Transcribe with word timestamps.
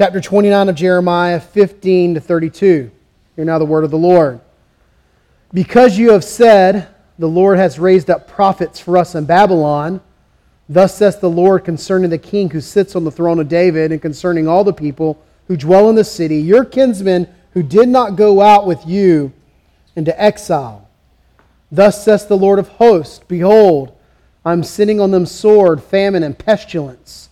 Chapter 0.00 0.22
29 0.22 0.70
of 0.70 0.76
Jeremiah, 0.76 1.38
15 1.38 2.14
to 2.14 2.20
32. 2.22 2.90
Hear 3.36 3.44
now 3.44 3.58
the 3.58 3.66
word 3.66 3.84
of 3.84 3.90
the 3.90 3.98
Lord. 3.98 4.40
Because 5.52 5.98
you 5.98 6.12
have 6.12 6.24
said, 6.24 6.88
The 7.18 7.28
Lord 7.28 7.58
has 7.58 7.78
raised 7.78 8.08
up 8.08 8.26
prophets 8.26 8.80
for 8.80 8.96
us 8.96 9.14
in 9.14 9.26
Babylon, 9.26 10.00
thus 10.70 10.96
says 10.96 11.18
the 11.18 11.28
Lord 11.28 11.66
concerning 11.66 12.08
the 12.08 12.16
king 12.16 12.48
who 12.48 12.62
sits 12.62 12.96
on 12.96 13.04
the 13.04 13.10
throne 13.10 13.40
of 13.40 13.50
David, 13.50 13.92
and 13.92 14.00
concerning 14.00 14.48
all 14.48 14.64
the 14.64 14.72
people 14.72 15.22
who 15.48 15.56
dwell 15.58 15.90
in 15.90 15.96
the 15.96 16.02
city, 16.02 16.38
your 16.38 16.64
kinsmen 16.64 17.28
who 17.52 17.62
did 17.62 17.90
not 17.90 18.16
go 18.16 18.40
out 18.40 18.66
with 18.66 18.86
you 18.86 19.34
into 19.96 20.18
exile. 20.18 20.88
Thus 21.70 22.02
says 22.02 22.26
the 22.26 22.38
Lord 22.38 22.58
of 22.58 22.68
hosts 22.68 23.20
Behold, 23.28 23.94
I 24.46 24.54
am 24.54 24.62
sending 24.62 24.98
on 24.98 25.10
them 25.10 25.26
sword, 25.26 25.82
famine, 25.82 26.22
and 26.22 26.38
pestilence, 26.38 27.28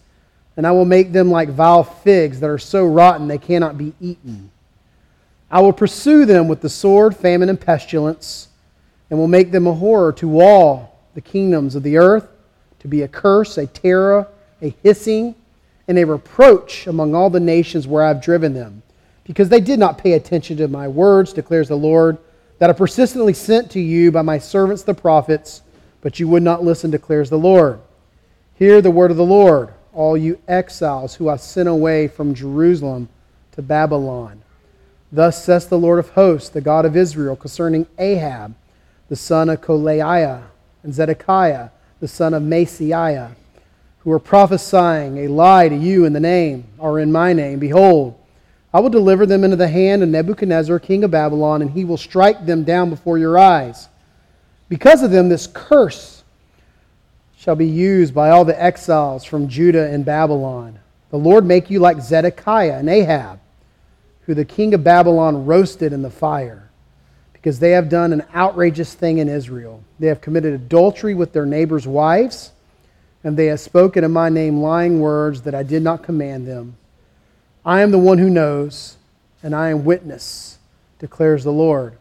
and 0.58 0.66
I 0.66 0.72
will 0.72 0.84
make 0.84 1.12
them 1.12 1.30
like 1.30 1.48
vile 1.48 1.84
figs 1.84 2.40
that 2.40 2.50
are 2.50 2.58
so 2.58 2.84
rotten 2.84 3.28
they 3.28 3.38
cannot 3.38 3.78
be 3.78 3.94
eaten. 4.00 4.50
I 5.50 5.60
will 5.60 5.72
pursue 5.72 6.26
them 6.26 6.48
with 6.48 6.60
the 6.60 6.68
sword, 6.68 7.16
famine, 7.16 7.48
and 7.48 7.58
pestilence, 7.58 8.48
and 9.08 9.18
will 9.18 9.28
make 9.28 9.52
them 9.52 9.66
a 9.66 9.72
horror 9.72 10.12
to 10.14 10.40
all 10.40 11.00
the 11.14 11.20
kingdoms 11.22 11.74
of 11.74 11.82
the 11.84 11.96
earth, 11.96 12.28
to 12.80 12.88
be 12.88 13.02
a 13.02 13.08
curse, 13.08 13.56
a 13.56 13.66
terror, 13.66 14.28
a 14.60 14.74
hissing, 14.82 15.34
and 15.86 15.96
a 15.96 16.04
reproach 16.04 16.86
among 16.86 17.14
all 17.14 17.30
the 17.30 17.40
nations 17.40 17.86
where 17.86 18.02
I 18.02 18.08
have 18.08 18.20
driven 18.20 18.52
them, 18.52 18.82
because 19.24 19.48
they 19.48 19.60
did 19.60 19.78
not 19.78 19.96
pay 19.96 20.12
attention 20.14 20.58
to 20.58 20.68
my 20.68 20.88
words, 20.88 21.32
declares 21.32 21.68
the 21.68 21.76
Lord, 21.76 22.18
that 22.58 22.68
I 22.68 22.72
persistently 22.74 23.32
sent 23.32 23.70
to 23.70 23.80
you 23.80 24.12
by 24.12 24.20
my 24.20 24.38
servants 24.38 24.82
the 24.82 24.92
prophets 24.92 25.62
but 26.00 26.20
you 26.20 26.28
would 26.28 26.42
not 26.42 26.64
listen, 26.64 26.90
declares 26.90 27.30
the 27.30 27.38
Lord. 27.38 27.80
Hear 28.54 28.80
the 28.80 28.90
word 28.90 29.10
of 29.10 29.16
the 29.16 29.24
Lord, 29.24 29.72
all 29.98 30.16
you 30.16 30.38
exiles 30.46 31.16
who 31.16 31.28
I 31.28 31.36
sent 31.36 31.68
away 31.68 32.06
from 32.06 32.32
Jerusalem 32.32 33.08
to 33.50 33.62
Babylon. 33.62 34.42
Thus 35.10 35.42
says 35.44 35.66
the 35.66 35.78
Lord 35.78 35.98
of 35.98 36.10
hosts, 36.10 36.50
the 36.50 36.60
God 36.60 36.84
of 36.84 36.96
Israel, 36.96 37.34
concerning 37.34 37.84
Ahab, 37.98 38.54
the 39.08 39.16
son 39.16 39.48
of 39.48 39.60
Kolaiah, 39.60 40.44
and 40.84 40.94
Zedekiah, 40.94 41.70
the 41.98 42.06
son 42.06 42.32
of 42.32 42.44
Maaseiah, 42.44 43.32
who 43.98 44.12
are 44.12 44.20
prophesying 44.20 45.18
a 45.18 45.26
lie 45.26 45.68
to 45.68 45.74
you 45.74 46.04
in 46.04 46.12
the 46.12 46.20
name, 46.20 46.64
or 46.78 47.00
in 47.00 47.10
my 47.10 47.32
name. 47.32 47.58
Behold, 47.58 48.16
I 48.72 48.78
will 48.78 48.90
deliver 48.90 49.26
them 49.26 49.42
into 49.42 49.56
the 49.56 49.66
hand 49.66 50.04
of 50.04 50.10
Nebuchadnezzar, 50.10 50.78
king 50.78 51.02
of 51.02 51.10
Babylon, 51.10 51.60
and 51.60 51.72
he 51.72 51.84
will 51.84 51.96
strike 51.96 52.46
them 52.46 52.62
down 52.62 52.88
before 52.88 53.18
your 53.18 53.36
eyes. 53.36 53.88
Because 54.68 55.02
of 55.02 55.10
them, 55.10 55.28
this 55.28 55.48
curse 55.48 56.17
shall 57.38 57.54
be 57.54 57.66
used 57.66 58.12
by 58.12 58.30
all 58.30 58.44
the 58.44 58.60
exiles 58.60 59.24
from 59.24 59.48
Judah 59.48 59.88
and 59.88 60.04
Babylon. 60.04 60.76
The 61.10 61.18
Lord 61.18 61.46
make 61.46 61.70
you 61.70 61.78
like 61.78 62.00
Zedekiah 62.00 62.78
and 62.78 62.88
Ahab, 62.88 63.38
who 64.22 64.34
the 64.34 64.44
king 64.44 64.74
of 64.74 64.82
Babylon 64.82 65.46
roasted 65.46 65.92
in 65.92 66.02
the 66.02 66.10
fire, 66.10 66.68
because 67.32 67.60
they 67.60 67.70
have 67.70 67.88
done 67.88 68.12
an 68.12 68.24
outrageous 68.34 68.92
thing 68.92 69.18
in 69.18 69.28
Israel. 69.28 69.84
They 70.00 70.08
have 70.08 70.20
committed 70.20 70.52
adultery 70.52 71.14
with 71.14 71.32
their 71.32 71.46
neighbors' 71.46 71.86
wives, 71.86 72.50
and 73.22 73.36
they 73.36 73.46
have 73.46 73.60
spoken 73.60 74.02
in 74.02 74.10
my 74.10 74.28
name 74.28 74.60
lying 74.60 74.98
words 74.98 75.42
that 75.42 75.54
I 75.54 75.62
did 75.62 75.82
not 75.84 76.02
command 76.02 76.44
them. 76.44 76.76
I 77.64 77.82
am 77.82 77.92
the 77.92 77.98
one 77.98 78.18
who 78.18 78.30
knows, 78.30 78.96
and 79.44 79.54
I 79.54 79.70
am 79.70 79.84
witness, 79.84 80.58
declares 80.98 81.44
the 81.44 81.52
Lord. 81.52 81.96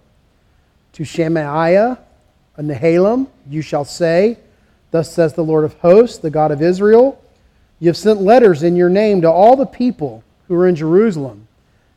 To 0.94 1.04
Shemaiah, 1.04 2.00
and 2.56 2.68
Nehelam, 2.68 3.28
you 3.48 3.62
shall 3.62 3.86
say, 3.86 4.40
Thus 4.92 5.12
says 5.12 5.34
the 5.34 5.44
Lord 5.44 5.66
of 5.66 5.74
hosts, 5.76 6.18
the 6.18 6.30
God 6.30 6.52
of 6.52 6.62
Israel, 6.62 7.22
You 7.80 7.90
have 7.90 7.98
sent 7.98 8.22
letters 8.22 8.64
in 8.64 8.76
your 8.76 8.90
name 8.90 9.22
to 9.22 9.32
all 9.32 9.56
the 9.56 9.66
people 9.66 10.24
who 10.48 10.56
are 10.56 10.68
in 10.68 10.76
Jerusalem, 10.76 11.48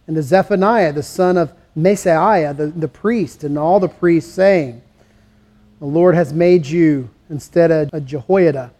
and 0.06 0.16
to 0.16 0.22
Zephaniah, 0.22 0.92
the 0.92 1.02
son 1.02 1.36
of 1.36 1.52
Maaseiah, 1.76 2.56
the, 2.56 2.66
the 2.66 2.88
priest, 2.88 3.44
and 3.44 3.56
all 3.56 3.78
the 3.78 3.88
priests, 3.88 4.32
saying, 4.32 4.82
The 5.78 5.86
Lord 5.86 6.14
has 6.14 6.32
made 6.32 6.66
you, 6.66 7.10
instead 7.28 7.70
of 7.70 8.04
Jehoiada, 8.04 8.72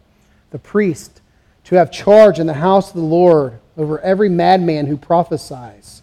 the 0.51 0.59
priest, 0.59 1.21
to 1.65 1.77
have 1.77 1.93
charge 1.93 2.41
in 2.41 2.49
the 2.49 2.55
house 2.55 2.89
of 2.89 2.97
the 2.97 3.03
Lord 3.03 3.61
over 3.77 4.01
every 4.01 4.29
madman 4.29 4.87
who 4.87 4.97
prophesies, 4.97 6.03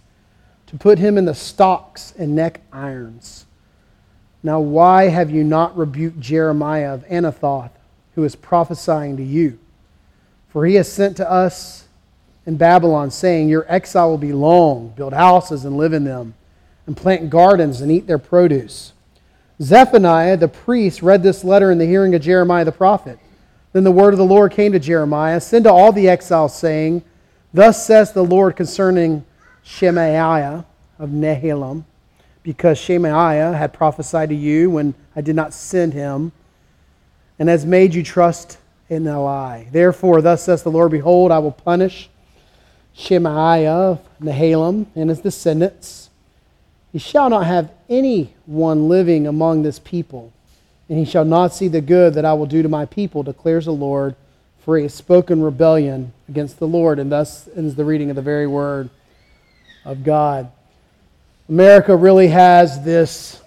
to 0.68 0.78
put 0.78 0.98
him 0.98 1.18
in 1.18 1.26
the 1.26 1.36
stocks 1.36 2.14
and 2.18 2.36
neck 2.36 2.62
irons 2.72 3.48
now, 4.44 4.60
why 4.60 5.10
have 5.10 5.30
you 5.30 5.44
not 5.44 5.78
rebuked 5.78 6.20
Jeremiah 6.20 6.94
of 6.94 7.06
Anathoth, 7.08 7.72
who 8.18 8.24
is 8.24 8.36
prophesying 8.36 9.16
to 9.16 9.24
you? 9.24 9.60
For 10.50 10.66
he 10.66 10.74
has 10.74 10.92
sent 10.92 11.18
to 11.18 11.32
us 11.32 11.88
in 12.48 12.58
Babylon, 12.58 13.12
saying, 13.12 13.48
Your 13.48 13.64
exile 13.70 14.10
will 14.10 14.18
be 14.18 14.34
long. 14.34 14.90
Build 14.96 15.14
houses 15.14 15.66
and 15.66 15.78
live 15.78 15.94
in 15.94 16.04
them, 16.04 16.34
and 16.88 16.98
plant 16.98 17.30
gardens 17.30 17.80
and 17.80 17.92
eat 17.92 18.08
their 18.08 18.18
produce. 18.18 18.94
Zephaniah 19.62 20.36
the 20.36 20.48
priest 20.48 21.04
read 21.04 21.22
this 21.22 21.44
letter 21.44 21.72
in 21.72 21.78
the 21.78 21.86
hearing 21.86 22.16
of 22.16 22.24
Jeremiah 22.24 22.66
the 22.66 22.72
prophet. 22.72 23.20
Then 23.72 23.84
the 23.84 23.92
word 23.92 24.16
of 24.16 24.18
the 24.18 24.26
Lord 24.26 24.52
came 24.52 24.72
to 24.72 24.80
Jeremiah 24.80 25.40
Send 25.40 25.66
to 25.66 25.72
all 25.72 25.92
the 25.92 26.10
exiles, 26.10 26.58
saying, 26.58 27.04
Thus 27.54 27.86
says 27.86 28.14
the 28.14 28.24
Lord 28.24 28.56
concerning 28.56 29.26
Shemaiah 29.62 30.66
of 30.98 31.12
Nehelam 31.12 31.84
because 32.42 32.80
Shemaiah 32.80 33.54
had 33.54 33.74
prophesied 33.74 34.30
to 34.30 34.36
you 34.36 34.72
when 34.72 34.96
I 35.16 35.22
did 35.22 35.36
not 35.36 35.54
send 35.54 35.94
him, 35.94 36.32
and 37.40 37.50
has 37.50 37.66
made 37.66 37.94
you 37.94 38.04
trust 38.04 38.58
in 38.90 39.04
the 39.04 39.18
lie. 39.18 39.68
Therefore, 39.72 40.22
thus 40.22 40.44
says 40.44 40.64
the 40.64 40.72
Lord 40.72 40.92
Behold, 40.92 41.32
I 41.32 41.40
will 41.40 41.52
punish 41.52 42.10
Shemaiah, 42.94 44.00
Nehelam, 44.22 44.88
and 44.96 45.10
his 45.10 45.20
descendants. 45.20 46.10
He 46.92 47.00
shall 47.00 47.30
not 47.30 47.46
have 47.46 47.72
any 47.90 48.34
one 48.46 48.90
living 48.90 49.28
among 49.28 49.62
this 49.62 49.78
people, 49.80 50.32
and 50.90 50.98
he 50.98 51.06
shall 51.06 51.26
not 51.26 51.54
see 51.54 51.68
the 51.68 51.82
good 51.82 52.14
that 52.16 52.26
I 52.26 52.34
will 52.34 52.46
do 52.46 52.64
to 52.64 52.70
my 52.70 52.86
people, 52.86 53.24
declares 53.24 53.66
the 53.66 53.72
Lord, 53.72 54.16
for 54.60 54.78
he 54.78 54.84
has 54.84 54.94
spoken 54.94 55.42
rebellion 55.42 56.14
against 56.28 56.60
the 56.60 56.68
Lord. 56.68 56.98
And 56.98 57.12
thus 57.12 57.48
ends 57.56 57.76
the 57.76 57.86
reading 57.86 58.10
of 58.10 58.16
the 58.16 58.22
very 58.22 58.48
word 58.48 58.90
of 59.86 60.04
God. 60.04 60.52
America 61.48 61.96
really 61.96 62.28
has 62.30 62.84
this 62.84 63.42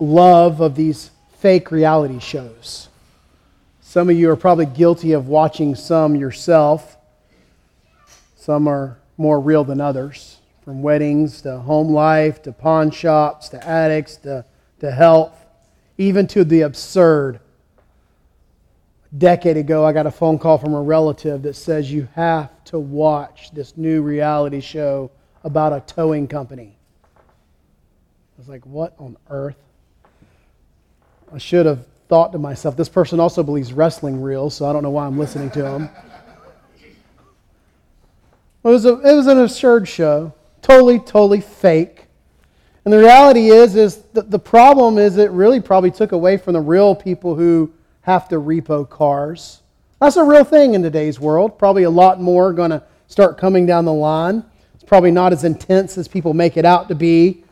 love 0.00 0.60
of 0.60 0.74
these 0.74 1.10
fake 1.40 1.70
reality 1.70 2.18
shows. 2.18 2.88
Some 3.80 4.10
of 4.10 4.16
you 4.16 4.30
are 4.30 4.36
probably 4.36 4.66
guilty 4.66 5.12
of 5.12 5.26
watching 5.26 5.74
some 5.74 6.14
yourself. 6.14 6.96
Some 8.36 8.68
are 8.68 8.98
more 9.16 9.40
real 9.40 9.64
than 9.64 9.80
others, 9.80 10.38
from 10.64 10.82
weddings 10.82 11.42
to 11.42 11.58
home 11.58 11.92
life 11.92 12.42
to 12.42 12.52
pawn 12.52 12.90
shops 12.90 13.48
to 13.48 13.66
addicts 13.66 14.16
to, 14.18 14.44
to 14.80 14.90
health, 14.90 15.46
even 15.98 16.26
to 16.28 16.44
the 16.44 16.60
absurd. 16.60 17.40
A 19.12 19.16
decade 19.16 19.56
ago, 19.56 19.84
I 19.84 19.92
got 19.92 20.06
a 20.06 20.10
phone 20.10 20.38
call 20.38 20.58
from 20.58 20.74
a 20.74 20.82
relative 20.82 21.42
that 21.42 21.56
says 21.56 21.90
you 21.90 22.06
have 22.14 22.50
to 22.66 22.78
watch 22.78 23.50
this 23.52 23.76
new 23.76 24.02
reality 24.02 24.60
show 24.60 25.10
about 25.42 25.72
a 25.72 25.80
towing 25.80 26.28
company 26.28 26.76
I 28.40 28.42
was 28.42 28.48
like, 28.48 28.64
what 28.64 28.94
on 28.98 29.18
earth? 29.28 29.58
I 31.32 31.38
should 31.38 31.66
have 31.66 31.86
thought 32.08 32.32
to 32.32 32.38
myself, 32.38 32.76
this 32.76 32.88
person 32.88 33.20
also 33.20 33.42
believes 33.42 33.72
wrestling 33.72 34.20
real, 34.20 34.50
so 34.50 34.68
I 34.68 34.72
don't 34.72 34.82
know 34.82 34.90
why 34.90 35.06
I'm 35.06 35.16
listening 35.16 35.50
to 35.52 35.64
him. 35.64 35.88
It 38.64 38.68
was, 38.68 38.84
a, 38.84 38.94
it 38.94 39.14
was 39.14 39.26
an 39.26 39.38
absurd 39.38 39.86
show, 39.88 40.34
totally, 40.60 40.98
totally 40.98 41.40
fake. 41.40 42.06
And 42.84 42.92
the 42.92 42.98
reality 42.98 43.50
is, 43.50 43.76
is 43.76 44.02
that 44.12 44.30
the 44.30 44.38
problem 44.38 44.98
is 44.98 45.18
it 45.18 45.30
really 45.30 45.60
probably 45.60 45.90
took 45.90 46.12
away 46.12 46.36
from 46.36 46.54
the 46.54 46.60
real 46.60 46.94
people 46.94 47.36
who 47.36 47.72
have 48.02 48.28
to 48.30 48.36
repo 48.36 48.88
cars. 48.88 49.60
That's 50.00 50.16
a 50.16 50.24
real 50.24 50.44
thing 50.44 50.74
in 50.74 50.82
today's 50.82 51.20
world. 51.20 51.58
Probably 51.58 51.84
a 51.84 51.90
lot 51.90 52.20
more 52.20 52.52
going 52.52 52.70
to 52.70 52.82
start 53.06 53.38
coming 53.38 53.66
down 53.66 53.84
the 53.84 53.92
line. 53.92 54.44
It's 54.74 54.84
probably 54.84 55.10
not 55.10 55.32
as 55.32 55.44
intense 55.44 55.96
as 55.96 56.08
people 56.08 56.34
make 56.34 56.56
it 56.56 56.64
out 56.64 56.88
to 56.88 56.94
be. 56.94 57.44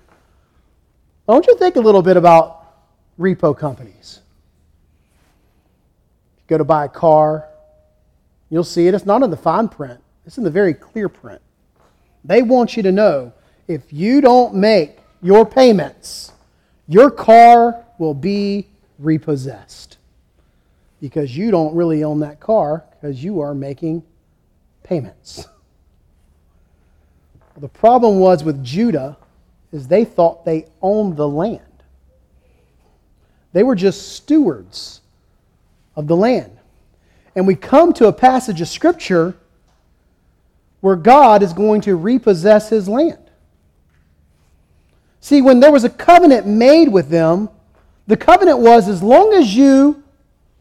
Don't 1.29 1.47
you 1.47 1.57
think 1.59 1.77
a 1.77 1.81
little 1.81 2.03
bit 2.03 2.17
about 2.17 2.58
repo 3.19 3.57
companies? 3.57 4.21
You 6.37 6.43
go 6.49 6.59
to 6.59 6.65
buy 6.65 6.85
a 6.85 6.89
car, 6.89 7.49
you'll 8.51 8.65
see 8.65 8.87
it. 8.87 8.95
It's 8.95 9.07
not 9.07 9.23
in 9.23 9.31
the 9.31 9.37
fine 9.37 9.69
print, 9.69 10.01
it's 10.27 10.39
in 10.39 10.45
the 10.45 10.51
very 10.51 10.75
clear 10.75 11.09
print. 11.09 11.41
They 12.25 12.43
want 12.43 12.77
you 12.77 12.83
to 12.83 12.93
know 12.93 13.33
if 13.67 13.93
you 13.93 14.21
don't 14.21 14.55
make 14.55 14.99
your 15.23 15.45
payments, 15.45 16.33
your 16.87 17.11
car 17.11 17.85
will 17.99 18.15
be 18.15 18.67
repossessed 18.99 19.99
because 21.01 21.37
you 21.37 21.51
don't 21.51 21.75
really 21.75 22.03
own 22.03 22.21
that 22.21 22.41
car 22.41 22.85
because 22.91 23.23
you 23.23 23.41
are 23.41 23.55
making 23.55 24.03
payments. 24.83 25.47
The 27.57 27.69
problem 27.69 28.21
was 28.21 28.45
with 28.45 28.65
Judah 28.65 29.17
is 29.73 29.89
they 29.89 30.05
thought 30.05 30.45
they 30.45 30.67
owned 30.81 31.17
the 31.17 31.29
land. 31.29 31.61
They 33.53 33.63
were 33.63 33.75
just 33.75 34.13
stewards 34.13 35.01
of 35.97 36.07
the 36.07 36.17
land. 36.17 36.57
And 37.35 37.47
we 37.47 37.55
come 37.55 37.93
to 37.95 38.07
a 38.07 38.13
passage 38.13 38.61
of 38.61 38.69
Scripture 38.69 39.35
where 40.81 40.97
God 40.97 41.43
is 41.43 41.53
going 41.53 41.81
to 41.83 41.97
repossess 41.97 42.69
his 42.69 42.89
land. 42.89 43.19
See, 45.21 45.43
when 45.43 45.61
there 45.61 45.73
was 45.73 45.85
a 45.85 45.91
covenant 45.91 46.47
made 46.47 46.89
with 46.89 47.09
them, 47.09 47.49
the 48.07 48.17
covenant 48.17 48.59
was 48.59 48.89
as 48.89 49.03
long 49.03 49.33
as 49.35 49.55
you 49.55 50.03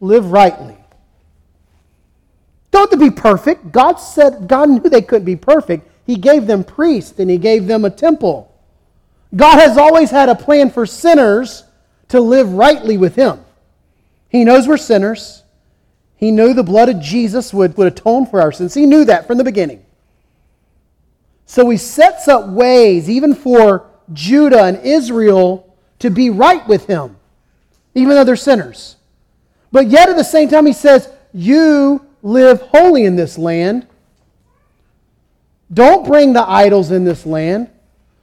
live 0.00 0.32
rightly. 0.32 0.76
Don't 2.70 2.90
to 2.90 2.96
be 2.96 3.10
perfect. 3.10 3.72
God 3.72 3.94
said 3.94 4.46
God 4.48 4.68
knew 4.68 4.80
they 4.80 5.02
couldn't 5.02 5.24
be 5.24 5.36
perfect. 5.36 5.88
He 6.06 6.16
gave 6.16 6.46
them 6.46 6.64
priests 6.64 7.18
and 7.18 7.30
he 7.30 7.38
gave 7.38 7.66
them 7.66 7.84
a 7.84 7.90
temple. 7.90 8.54
God 9.34 9.58
has 9.58 9.76
always 9.76 10.10
had 10.10 10.28
a 10.28 10.34
plan 10.34 10.70
for 10.70 10.86
sinners 10.86 11.64
to 12.08 12.20
live 12.20 12.52
rightly 12.52 12.96
with 12.96 13.16
him. 13.16 13.44
He 14.28 14.44
knows 14.44 14.66
we're 14.66 14.76
sinners. 14.76 15.42
He 16.16 16.30
knew 16.30 16.52
the 16.52 16.62
blood 16.62 16.88
of 16.88 17.00
Jesus 17.00 17.54
would, 17.54 17.76
would 17.76 17.86
atone 17.86 18.26
for 18.26 18.40
our 18.40 18.52
sins. 18.52 18.74
He 18.74 18.86
knew 18.86 19.04
that 19.04 19.26
from 19.26 19.38
the 19.38 19.44
beginning. 19.44 19.84
So 21.46 21.68
he 21.70 21.76
sets 21.76 22.28
up 22.28 22.48
ways, 22.48 23.08
even 23.08 23.34
for 23.34 23.86
Judah 24.12 24.64
and 24.64 24.78
Israel, 24.78 25.74
to 26.00 26.10
be 26.10 26.28
right 26.30 26.66
with 26.68 26.86
him, 26.86 27.16
even 27.94 28.10
though 28.10 28.24
they're 28.24 28.36
sinners. 28.36 28.96
But 29.72 29.88
yet 29.88 30.08
at 30.08 30.16
the 30.16 30.24
same 30.24 30.48
time, 30.48 30.66
he 30.66 30.72
says, 30.72 31.10
You 31.32 32.06
live 32.22 32.60
holy 32.60 33.04
in 33.04 33.16
this 33.16 33.38
land. 33.38 33.86
Don't 35.72 36.06
bring 36.06 36.32
the 36.32 36.48
idols 36.48 36.90
in 36.90 37.04
this 37.04 37.26
land. 37.26 37.70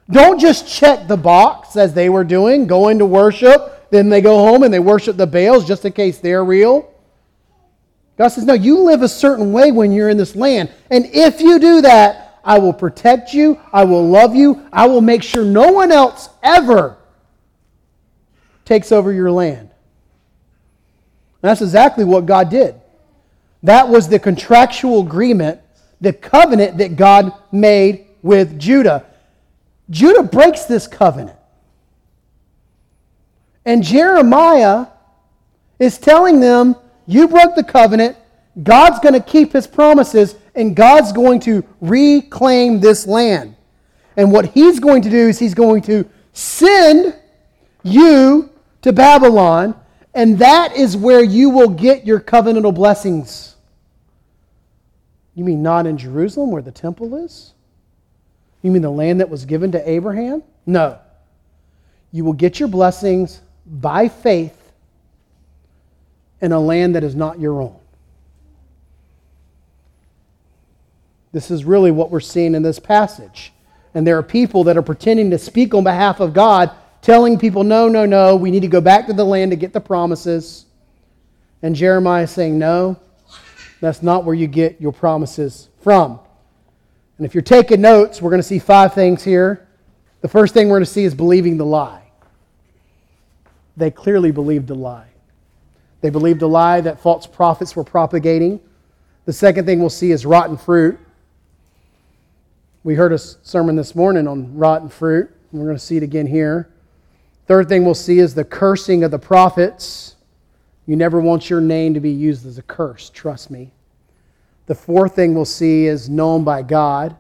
Don't 0.09 0.39
just 0.39 0.67
check 0.67 1.07
the 1.07 1.17
box 1.17 1.75
as 1.75 1.93
they 1.93 2.09
were 2.09 2.23
doing, 2.23 2.67
going 2.67 2.99
to 2.99 3.05
worship, 3.05 3.74
then 3.89 4.09
they 4.09 4.21
go 4.21 4.37
home 4.37 4.63
and 4.63 4.73
they 4.73 4.79
worship 4.79 5.17
the 5.17 5.27
Baals 5.27 5.67
just 5.67 5.85
in 5.85 5.93
case 5.93 6.19
they're 6.19 6.43
real. 6.43 6.91
God 8.17 8.29
says, 8.29 8.45
No, 8.45 8.53
you 8.53 8.79
live 8.79 9.01
a 9.01 9.09
certain 9.09 9.51
way 9.51 9.71
when 9.71 9.91
you're 9.91 10.09
in 10.09 10.17
this 10.17 10.35
land. 10.35 10.71
And 10.89 11.05
if 11.07 11.41
you 11.41 11.59
do 11.59 11.81
that, 11.81 12.39
I 12.43 12.59
will 12.59 12.73
protect 12.73 13.33
you, 13.33 13.59
I 13.73 13.83
will 13.85 14.07
love 14.07 14.35
you, 14.35 14.67
I 14.71 14.87
will 14.87 15.01
make 15.01 15.23
sure 15.23 15.43
no 15.43 15.71
one 15.71 15.91
else 15.91 16.29
ever 16.43 16.97
takes 18.65 18.91
over 18.91 19.11
your 19.11 19.31
land. 19.31 19.69
And 21.41 21.49
that's 21.49 21.61
exactly 21.61 22.03
what 22.03 22.25
God 22.25 22.49
did. 22.49 22.75
That 23.63 23.89
was 23.89 24.07
the 24.07 24.19
contractual 24.19 25.01
agreement, 25.01 25.59
the 25.99 26.13
covenant 26.13 26.77
that 26.77 26.95
God 26.95 27.33
made 27.51 28.05
with 28.21 28.59
Judah. 28.59 29.05
Judah 29.89 30.23
breaks 30.23 30.65
this 30.65 30.87
covenant. 30.87 31.37
And 33.65 33.83
Jeremiah 33.83 34.87
is 35.79 35.97
telling 35.97 36.39
them, 36.39 36.75
You 37.07 37.27
broke 37.27 37.55
the 37.55 37.63
covenant. 37.63 38.17
God's 38.61 38.99
going 38.99 39.13
to 39.13 39.19
keep 39.19 39.51
his 39.51 39.67
promises, 39.67 40.35
and 40.53 40.75
God's 40.75 41.11
going 41.11 41.41
to 41.41 41.63
reclaim 41.81 42.79
this 42.79 43.05
land. 43.05 43.55
And 44.15 44.31
what 44.31 44.45
he's 44.45 44.79
going 44.79 45.01
to 45.01 45.09
do 45.09 45.27
is 45.27 45.37
he's 45.37 45.53
going 45.53 45.81
to 45.83 46.07
send 46.31 47.15
you 47.83 48.49
to 48.81 48.93
Babylon, 48.93 49.75
and 50.13 50.39
that 50.39 50.75
is 50.77 50.95
where 50.95 51.23
you 51.23 51.49
will 51.49 51.69
get 51.69 52.05
your 52.05 52.21
covenantal 52.21 52.73
blessings. 52.73 53.55
You 55.33 55.43
mean 55.43 55.61
not 55.61 55.85
in 55.85 55.97
Jerusalem 55.97 56.51
where 56.51 56.61
the 56.61 56.71
temple 56.71 57.15
is? 57.25 57.53
You 58.61 58.71
mean 58.71 58.81
the 58.81 58.89
land 58.89 59.19
that 59.19 59.29
was 59.29 59.43
given 59.43 59.73
to 59.73 59.89
Abraham? 59.89 60.43
No. 60.65 60.97
You 62.13 62.23
will 62.23 62.33
get 62.33 62.59
your 62.59 62.69
blessings 62.69 63.41
by 63.65 64.07
faith 64.07 64.71
in 66.41 66.51
a 66.51 66.59
land 66.59 66.95
that 66.95 67.03
is 67.03 67.15
not 67.15 67.39
your 67.39 67.61
own. 67.61 67.75
This 71.31 71.51
is 71.51 71.65
really 71.65 71.91
what 71.91 72.11
we're 72.11 72.19
seeing 72.19 72.55
in 72.55 72.61
this 72.61 72.79
passage. 72.79 73.51
And 73.93 74.05
there 74.05 74.17
are 74.17 74.23
people 74.23 74.63
that 74.65 74.77
are 74.77 74.81
pretending 74.81 75.31
to 75.31 75.37
speak 75.37 75.73
on 75.73 75.83
behalf 75.83 76.19
of 76.19 76.33
God, 76.33 76.71
telling 77.01 77.37
people, 77.37 77.63
no, 77.63 77.87
no, 77.87 78.05
no, 78.05 78.35
we 78.35 78.51
need 78.51 78.61
to 78.61 78.67
go 78.67 78.81
back 78.81 79.07
to 79.07 79.13
the 79.13 79.25
land 79.25 79.51
to 79.51 79.57
get 79.57 79.73
the 79.73 79.81
promises. 79.81 80.65
And 81.61 81.75
Jeremiah 81.75 82.23
is 82.23 82.31
saying, 82.31 82.57
no, 82.57 82.97
that's 83.81 84.01
not 84.01 84.23
where 84.23 84.35
you 84.35 84.47
get 84.47 84.79
your 84.79 84.91
promises 84.91 85.69
from. 85.81 86.19
And 87.17 87.25
if 87.25 87.33
you're 87.33 87.41
taking 87.41 87.81
notes, 87.81 88.21
we're 88.21 88.31
going 88.31 88.41
to 88.41 88.47
see 88.47 88.59
five 88.59 88.93
things 88.93 89.23
here. 89.23 89.67
The 90.21 90.27
first 90.27 90.53
thing 90.53 90.67
we're 90.69 90.77
going 90.77 90.85
to 90.85 90.91
see 90.91 91.03
is 91.03 91.15
believing 91.15 91.57
the 91.57 91.65
lie. 91.65 92.04
They 93.77 93.91
clearly 93.91 94.31
believed 94.31 94.69
a 94.69 94.73
lie. 94.73 95.07
They 96.01 96.09
believed 96.09 96.41
a 96.41 96.47
lie 96.47 96.81
that 96.81 96.99
false 96.99 97.25
prophets 97.27 97.75
were 97.75 97.83
propagating. 97.83 98.59
The 99.25 99.33
second 99.33 99.65
thing 99.65 99.79
we'll 99.79 99.89
see 99.89 100.11
is 100.11 100.25
rotten 100.25 100.57
fruit. 100.57 100.99
We 102.83 102.95
heard 102.95 103.11
a 103.11 103.17
sermon 103.17 103.75
this 103.75 103.95
morning 103.95 104.27
on 104.27 104.55
rotten 104.55 104.89
fruit. 104.89 105.31
And 105.51 105.59
we're 105.59 105.67
going 105.67 105.77
to 105.77 105.83
see 105.83 105.97
it 105.97 106.03
again 106.03 106.27
here. 106.27 106.69
Third 107.47 107.69
thing 107.69 107.85
we'll 107.85 107.93
see 107.93 108.19
is 108.19 108.35
the 108.35 108.43
cursing 108.43 109.03
of 109.03 109.11
the 109.11 109.19
prophets. 109.19 110.15
You 110.85 110.95
never 110.95 111.19
want 111.19 111.49
your 111.49 111.61
name 111.61 111.93
to 111.93 111.99
be 111.99 112.11
used 112.11 112.45
as 112.45 112.57
a 112.57 112.61
curse, 112.61 113.09
trust 113.09 113.49
me. 113.49 113.71
The 114.67 114.75
fourth 114.75 115.15
thing 115.15 115.33
we'll 115.33 115.45
see 115.45 115.85
is 115.85 116.09
known 116.09 116.43
by 116.43 116.61
God. 116.61 117.15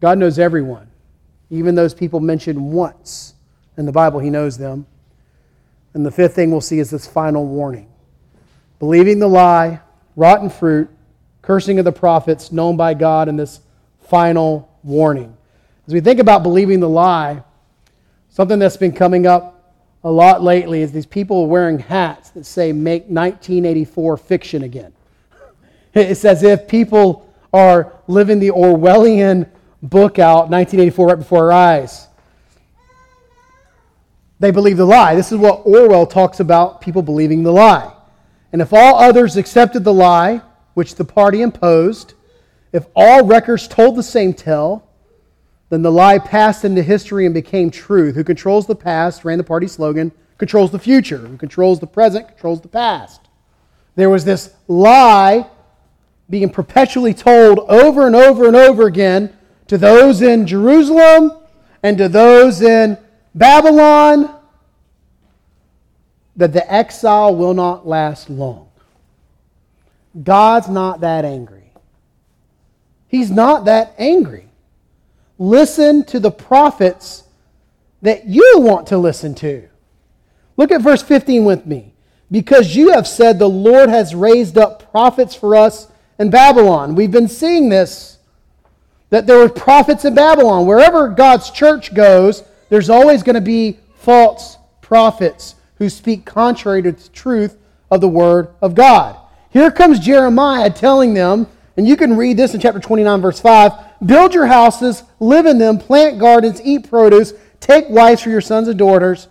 God 0.00 0.18
knows 0.18 0.38
everyone, 0.38 0.88
even 1.50 1.74
those 1.74 1.94
people 1.94 2.20
mentioned 2.20 2.72
once 2.72 3.34
in 3.76 3.86
the 3.86 3.92
Bible, 3.92 4.20
He 4.20 4.30
knows 4.30 4.56
them. 4.56 4.86
And 5.94 6.06
the 6.06 6.10
fifth 6.10 6.34
thing 6.34 6.50
we'll 6.50 6.60
see 6.60 6.78
is 6.78 6.90
this 6.90 7.06
final 7.06 7.46
warning 7.46 7.88
believing 8.78 9.18
the 9.18 9.28
lie, 9.28 9.80
rotten 10.16 10.48
fruit, 10.48 10.88
cursing 11.42 11.78
of 11.78 11.84
the 11.84 11.92
prophets, 11.92 12.50
known 12.50 12.76
by 12.76 12.94
God, 12.94 13.28
and 13.28 13.38
this 13.38 13.60
final 14.00 14.70
warning. 14.82 15.36
As 15.86 15.92
we 15.92 16.00
think 16.00 16.18
about 16.18 16.42
believing 16.42 16.80
the 16.80 16.88
lie, 16.88 17.42
something 18.30 18.58
that's 18.58 18.76
been 18.76 18.92
coming 18.92 19.26
up 19.26 19.74
a 20.02 20.10
lot 20.10 20.42
lately 20.42 20.80
is 20.80 20.92
these 20.92 21.06
people 21.06 21.46
wearing 21.46 21.78
hats 21.78 22.30
that 22.30 22.46
say, 22.46 22.72
Make 22.72 23.02
1984 23.02 24.16
fiction 24.16 24.62
again. 24.62 24.92
It's 25.92 26.24
as 26.24 26.44
if 26.44 26.68
people 26.68 27.28
are 27.52 27.92
living 28.06 28.38
the 28.38 28.52
Orwellian 28.52 29.48
book 29.82 30.20
out, 30.20 30.48
1984, 30.48 31.06
right 31.06 31.18
before 31.18 31.46
our 31.46 31.52
eyes. 31.52 32.06
They 34.40 34.50
believe 34.50 34.78
the 34.78 34.86
lie. 34.86 35.14
This 35.14 35.30
is 35.30 35.38
what 35.38 35.62
Orwell 35.64 36.06
talks 36.06 36.40
about 36.40 36.80
people 36.80 37.02
believing 37.02 37.42
the 37.42 37.52
lie. 37.52 37.92
And 38.52 38.60
if 38.60 38.72
all 38.72 38.96
others 38.96 39.36
accepted 39.36 39.84
the 39.84 39.92
lie, 39.92 40.40
which 40.74 40.94
the 40.94 41.04
party 41.04 41.42
imposed, 41.42 42.14
if 42.72 42.86
all 42.96 43.24
records 43.24 43.68
told 43.68 43.96
the 43.96 44.02
same 44.02 44.32
tale, 44.32 44.88
then 45.68 45.82
the 45.82 45.92
lie 45.92 46.18
passed 46.18 46.64
into 46.64 46.82
history 46.82 47.26
and 47.26 47.34
became 47.34 47.70
truth. 47.70 48.14
Who 48.14 48.24
controls 48.24 48.66
the 48.66 48.74
past, 48.74 49.24
ran 49.24 49.38
the 49.38 49.44
party 49.44 49.68
slogan, 49.68 50.10
controls 50.38 50.70
the 50.70 50.78
future. 50.78 51.18
Who 51.18 51.36
controls 51.36 51.78
the 51.78 51.86
present, 51.86 52.26
controls 52.28 52.62
the 52.62 52.68
past. 52.68 53.20
There 53.94 54.10
was 54.10 54.24
this 54.24 54.54
lie 54.66 55.46
being 56.30 56.48
perpetually 56.48 57.12
told 57.12 57.58
over 57.68 58.06
and 58.06 58.16
over 58.16 58.46
and 58.46 58.56
over 58.56 58.86
again 58.86 59.36
to 59.66 59.76
those 59.76 60.22
in 60.22 60.46
Jerusalem 60.46 61.32
and 61.82 61.98
to 61.98 62.08
those 62.08 62.62
in 62.62 62.96
Babylon 63.34 64.34
that 66.36 66.52
the 66.52 66.72
exile 66.72 67.34
will 67.34 67.54
not 67.54 67.86
last 67.86 68.30
long. 68.30 68.68
God's 70.22 70.68
not 70.68 71.00
that 71.00 71.24
angry. 71.24 71.72
He's 73.08 73.30
not 73.30 73.64
that 73.66 73.94
angry. 73.98 74.46
Listen 75.38 76.04
to 76.06 76.20
the 76.20 76.30
prophets 76.30 77.24
that 78.02 78.26
you 78.26 78.54
want 78.56 78.86
to 78.88 78.98
listen 78.98 79.34
to. 79.36 79.68
Look 80.56 80.70
at 80.70 80.82
verse 80.82 81.02
15 81.02 81.44
with 81.44 81.66
me. 81.66 81.92
Because 82.30 82.76
you 82.76 82.92
have 82.92 83.08
said, 83.08 83.38
The 83.38 83.48
Lord 83.48 83.88
has 83.88 84.14
raised 84.14 84.56
up 84.56 84.90
prophets 84.90 85.34
for 85.34 85.56
us 85.56 85.88
in 86.18 86.30
Babylon. 86.30 86.94
We've 86.94 87.10
been 87.10 87.28
seeing 87.28 87.68
this 87.68 88.18
that 89.10 89.26
there 89.26 89.38
were 89.38 89.48
prophets 89.48 90.04
in 90.04 90.14
Babylon. 90.14 90.66
Wherever 90.66 91.08
God's 91.08 91.50
church 91.50 91.92
goes, 91.94 92.44
there's 92.70 92.88
always 92.88 93.22
going 93.22 93.34
to 93.34 93.40
be 93.40 93.78
false 93.96 94.56
prophets 94.80 95.56
who 95.76 95.90
speak 95.90 96.24
contrary 96.24 96.82
to 96.82 96.92
the 96.92 97.08
truth 97.10 97.58
of 97.90 98.00
the 98.00 98.08
Word 98.08 98.48
of 98.62 98.74
God. 98.74 99.16
Here 99.50 99.70
comes 99.70 99.98
Jeremiah 99.98 100.70
telling 100.70 101.12
them, 101.12 101.46
and 101.76 101.86
you 101.86 101.96
can 101.96 102.16
read 102.16 102.36
this 102.36 102.54
in 102.54 102.60
chapter 102.60 102.80
29, 102.80 103.20
verse 103.20 103.40
5 103.40 103.72
build 104.06 104.32
your 104.32 104.46
houses, 104.46 105.02
live 105.18 105.44
in 105.44 105.58
them, 105.58 105.78
plant 105.78 106.18
gardens, 106.18 106.60
eat 106.64 106.88
produce, 106.88 107.34
take 107.60 107.88
wives 107.90 108.22
for 108.22 108.30
your 108.30 108.40
sons 108.40 108.68
and 108.68 108.78
daughters. 108.78 109.28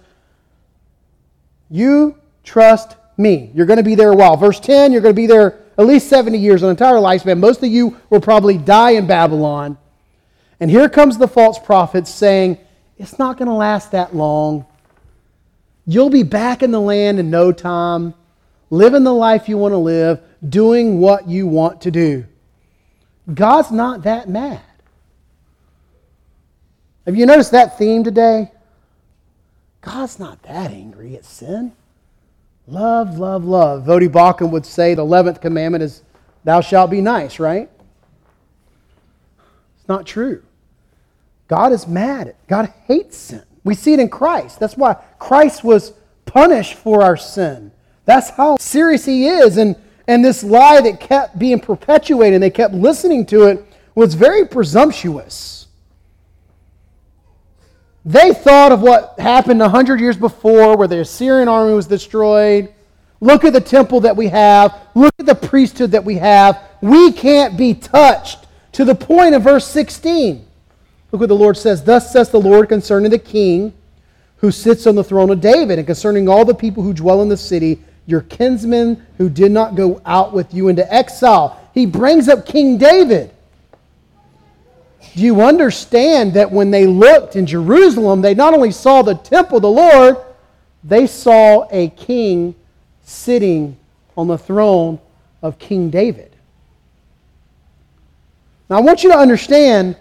You 1.71 2.17
trust 2.43 2.95
me. 3.17 3.51
You're 3.53 3.65
going 3.65 3.77
to 3.77 3.83
be 3.83 3.95
there 3.95 4.11
a 4.11 4.15
while. 4.15 4.37
Verse 4.37 4.59
10, 4.59 4.91
you're 4.91 5.01
going 5.01 5.15
to 5.15 5.19
be 5.19 5.27
there 5.27 5.59
at 5.77 5.85
least 5.85 6.09
70 6.09 6.37
years, 6.37 6.61
an 6.61 6.69
entire 6.69 6.95
lifespan. 6.95 7.39
Most 7.39 7.63
of 7.63 7.69
you 7.69 7.97
will 8.09 8.21
probably 8.21 8.57
die 8.57 8.91
in 8.91 9.07
Babylon. 9.07 9.77
And 10.59 10.69
here 10.69 10.89
comes 10.89 11.17
the 11.17 11.27
false 11.27 11.57
prophets 11.57 12.09
saying, 12.13 12.57
it's 12.99 13.17
not 13.17 13.37
going 13.37 13.47
to 13.47 13.55
last 13.55 13.91
that 13.91 14.13
long. 14.13 14.65
You'll 15.87 16.09
be 16.09 16.23
back 16.23 16.61
in 16.61 16.71
the 16.71 16.81
land 16.81 17.17
in 17.17 17.31
no 17.31 17.51
time, 17.51 18.13
living 18.69 19.03
the 19.03 19.13
life 19.13 19.47
you 19.49 19.57
want 19.57 19.71
to 19.71 19.77
live, 19.77 20.21
doing 20.47 20.99
what 20.99 21.27
you 21.27 21.47
want 21.47 21.81
to 21.81 21.91
do. 21.91 22.25
God's 23.33 23.71
not 23.71 24.03
that 24.03 24.27
mad. 24.27 24.61
Have 27.05 27.15
you 27.15 27.25
noticed 27.25 27.51
that 27.51 27.77
theme 27.77 28.03
today? 28.03 28.51
God's 29.81 30.19
not 30.19 30.43
that 30.43 30.71
angry 30.71 31.15
at 31.15 31.25
sin. 31.25 31.71
Love, 32.67 33.17
love, 33.17 33.45
love. 33.45 33.85
Voddie 33.85 34.09
Baucham 34.09 34.51
would 34.51 34.65
say 34.65 34.93
the 34.93 35.05
11th 35.05 35.41
commandment 35.41 35.83
is, 35.83 36.03
Thou 36.43 36.61
shalt 36.61 36.91
be 36.91 37.01
nice, 37.01 37.39
right? 37.39 37.69
It's 39.79 39.87
not 39.87 40.05
true. 40.05 40.43
God 41.49 41.73
is 41.73 41.87
mad. 41.87 42.35
God 42.47 42.71
hates 42.85 43.17
sin. 43.17 43.43
We 43.65 43.75
see 43.75 43.91
it 43.91 43.99
in 43.99 44.07
Christ. 44.07 44.59
That's 44.59 44.77
why 44.77 44.95
Christ 45.17 45.63
was 45.63 45.93
punished 46.25 46.75
for 46.75 47.03
our 47.03 47.17
sin. 47.17 47.71
That's 48.05 48.29
how 48.29 48.57
serious 48.57 49.03
he 49.03 49.27
is. 49.27 49.57
And, 49.57 49.75
and 50.07 50.23
this 50.23 50.43
lie 50.43 50.79
that 50.79 50.99
kept 50.99 51.37
being 51.37 51.59
perpetuated 51.59 52.35
and 52.35 52.43
they 52.43 52.51
kept 52.51 52.73
listening 52.73 53.25
to 53.27 53.45
it 53.45 53.65
was 53.95 54.13
very 54.13 54.47
presumptuous. 54.47 55.67
They 58.05 58.33
thought 58.33 58.71
of 58.71 58.81
what 58.81 59.19
happened 59.19 59.59
100 59.59 59.99
years 59.99 60.17
before, 60.17 60.77
where 60.77 60.87
the 60.87 61.01
Assyrian 61.01 61.47
army 61.47 61.73
was 61.73 61.87
destroyed. 61.87 62.73
Look 63.21 63.43
at 63.43 63.53
the 63.53 63.61
temple 63.61 63.99
that 64.01 64.15
we 64.15 64.27
have. 64.27 64.73
Look 64.95 65.13
at 65.19 65.25
the 65.25 65.35
priesthood 65.35 65.91
that 65.91 66.05
we 66.05 66.15
have. 66.15 66.61
We 66.81 67.11
can't 67.11 67.57
be 67.57 67.73
touched. 67.73 68.45
To 68.73 68.85
the 68.85 68.95
point 68.95 69.35
of 69.35 69.41
verse 69.41 69.67
16. 69.67 70.45
Look 71.11 71.21
what 71.21 71.29
the 71.29 71.35
Lord 71.35 71.57
says. 71.57 71.83
Thus 71.83 72.11
says 72.11 72.29
the 72.29 72.39
Lord 72.39 72.69
concerning 72.69 73.11
the 73.11 73.19
king 73.19 73.73
who 74.37 74.51
sits 74.51 74.87
on 74.87 74.95
the 74.95 75.03
throne 75.03 75.29
of 75.31 75.41
David, 75.41 75.79
and 75.79 75.85
concerning 75.85 76.29
all 76.29 76.45
the 76.45 76.53
people 76.53 76.81
who 76.81 76.93
dwell 76.93 77.21
in 77.21 77.27
the 77.27 77.35
city, 77.35 77.79
your 78.05 78.21
kinsmen 78.21 79.05
who 79.17 79.29
did 79.29 79.51
not 79.51 79.75
go 79.75 80.01
out 80.05 80.33
with 80.33 80.53
you 80.53 80.69
into 80.69 80.93
exile. 80.93 81.59
He 81.73 81.85
brings 81.85 82.29
up 82.29 82.45
King 82.45 82.77
David. 82.77 83.31
Do 85.15 85.21
you 85.21 85.41
understand 85.41 86.33
that 86.35 86.51
when 86.51 86.71
they 86.71 86.87
looked 86.87 87.35
in 87.35 87.45
Jerusalem, 87.45 88.21
they 88.21 88.33
not 88.33 88.53
only 88.53 88.71
saw 88.71 89.01
the 89.01 89.15
temple 89.15 89.57
of 89.57 89.63
the 89.63 89.69
Lord, 89.69 90.17
they 90.83 91.05
saw 91.05 91.67
a 91.71 91.89
king 91.89 92.55
sitting 93.03 93.75
on 94.15 94.27
the 94.27 94.37
throne 94.37 94.99
of 95.41 95.59
King 95.59 95.89
David? 95.89 96.35
Now, 98.69 98.77
I 98.77 98.81
want 98.81 99.03
you 99.03 99.11
to 99.11 99.17
understand 99.17 99.97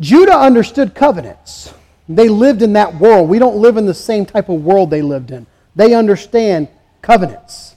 Judah 0.00 0.38
understood 0.38 0.94
covenants. 0.94 1.74
They 2.08 2.28
lived 2.28 2.62
in 2.62 2.72
that 2.74 2.94
world. 2.94 3.28
We 3.28 3.38
don't 3.38 3.56
live 3.56 3.76
in 3.76 3.86
the 3.86 3.94
same 3.94 4.24
type 4.24 4.48
of 4.48 4.64
world 4.64 4.90
they 4.90 5.02
lived 5.02 5.30
in. 5.30 5.46
They 5.76 5.94
understand 5.94 6.68
covenants. 7.02 7.76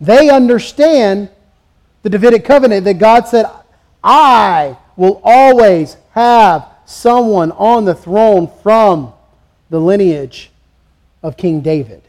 They 0.00 0.28
understand 0.28 1.30
the 2.02 2.10
Davidic 2.10 2.44
covenant 2.44 2.84
that 2.84 2.94
God 2.94 3.26
said, 3.26 3.46
I 4.02 4.76
will 4.96 5.20
always 5.24 5.96
have 6.12 6.66
someone 6.84 7.52
on 7.52 7.84
the 7.84 7.94
throne 7.94 8.50
from 8.62 9.12
the 9.70 9.80
lineage 9.80 10.50
of 11.22 11.36
King 11.36 11.60
David. 11.60 12.02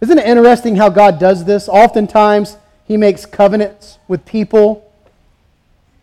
Isn't 0.00 0.18
it 0.18 0.26
interesting 0.26 0.76
how 0.76 0.88
God 0.88 1.18
does 1.18 1.44
this? 1.44 1.68
Oftentimes, 1.68 2.56
He 2.84 2.96
makes 2.96 3.26
covenants 3.26 3.98
with 4.08 4.24
people. 4.24 4.89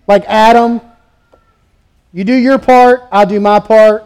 Like 0.08 0.24
Adam, 0.26 0.82
you 2.14 2.24
do 2.24 2.34
your 2.34 2.58
part, 2.58 3.04
I'll 3.12 3.26
do 3.26 3.40
my 3.40 3.60
part. 3.60 4.06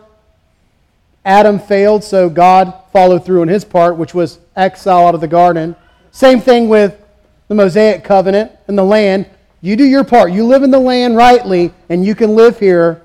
Adam 1.24 1.60
failed, 1.60 2.04
so 2.04 2.30
God 2.30 2.74
followed 2.92 3.24
through 3.24 3.42
on 3.42 3.48
his 3.48 3.64
part, 3.64 3.96
which 3.96 4.14
was 4.14 4.40
exile 4.56 5.08
out 5.08 5.16
of 5.16 5.22
the 5.22 5.28
garden. 5.28 5.76
Same 6.10 6.42
thing 6.42 6.68
with 6.68 7.00
the 7.48 7.56
Mosaic 7.56 8.04
covenant 8.04 8.52
and 8.68 8.78
the 8.78 8.84
land. 8.84 9.28
You 9.62 9.76
do 9.76 9.84
your 9.84 10.04
part. 10.04 10.32
You 10.32 10.46
live 10.46 10.64
in 10.64 10.72
the 10.72 10.80
land 10.80 11.16
rightly, 11.16 11.72
and 11.90 12.04
you 12.04 12.16
can 12.16 12.36
live 12.36 12.60
here. 12.60 13.04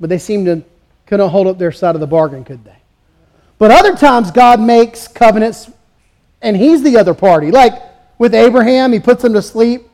But 0.00 0.10
they 0.10 0.18
seem 0.18 0.44
to 0.46 0.62
couldn't 1.06 1.30
hold 1.30 1.46
up 1.46 1.56
their 1.56 1.70
side 1.70 1.94
of 1.94 2.00
the 2.00 2.06
bargain, 2.06 2.44
could 2.44 2.64
they? 2.64 2.76
But 3.58 3.70
other 3.70 3.96
times, 3.96 4.32
God 4.32 4.60
makes 4.60 5.06
covenants, 5.06 5.70
and 6.42 6.56
He's 6.56 6.82
the 6.82 6.96
other 6.96 7.14
party. 7.14 7.52
Like 7.52 7.80
with 8.18 8.34
Abraham, 8.34 8.92
He 8.92 8.98
puts 8.98 9.22
him 9.22 9.32
to 9.34 9.42
sleep 9.42 9.88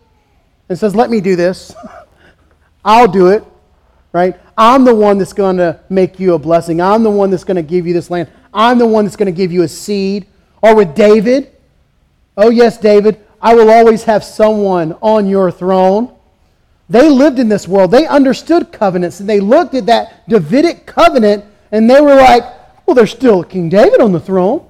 and 0.71 0.79
says, 0.79 0.95
Let 0.95 1.11
me 1.11 1.21
do 1.21 1.37
this. 1.37 1.75
I'll 2.85 3.09
do 3.09 3.29
it 3.29 3.45
right? 4.13 4.39
I'm 4.57 4.85
the 4.85 4.95
one 4.95 5.19
that's 5.19 5.33
going 5.33 5.57
to 5.57 5.81
make 5.89 6.21
you 6.21 6.35
a 6.35 6.39
blessing. 6.39 6.81
I'm 6.81 7.03
the 7.03 7.11
one 7.11 7.31
that's 7.31 7.45
going 7.45 7.57
to 7.57 7.63
give 7.63 7.87
you 7.87 7.95
this 7.95 8.11
land. 8.11 8.31
I'm 8.53 8.79
the 8.79 8.87
one 8.87 9.05
that's 9.05 9.17
going 9.17 9.27
to 9.27 9.33
give 9.33 9.51
you 9.51 9.63
a 9.63 9.69
seed. 9.69 10.27
Or 10.61 10.77
with 10.77 10.95
David, 10.95 11.51
oh, 12.37 12.51
yes, 12.51 12.79
David, 12.79 13.19
I 13.41 13.55
will 13.55 13.71
always 13.71 14.05
have 14.05 14.23
someone 14.23 14.93
on 15.01 15.27
your 15.27 15.51
throne. 15.51 16.15
They 16.89 17.09
lived 17.09 17.39
in 17.39 17.49
this 17.49 17.67
world. 17.67 17.91
They 17.91 18.07
understood 18.07 18.71
covenants, 18.71 19.21
and 19.21 19.29
they 19.29 19.41
looked 19.41 19.75
at 19.75 19.87
that 19.87 20.29
Davidic 20.29 20.87
covenant, 20.87 21.45
and 21.73 21.89
they 21.89 22.01
were 22.01 22.15
like, 22.15 22.45
well, 22.87 22.95
there's 22.95 23.11
still 23.11 23.43
King 23.43 23.71
David 23.71 24.01
on 24.01 24.13
the 24.13 24.21
throne. 24.21 24.69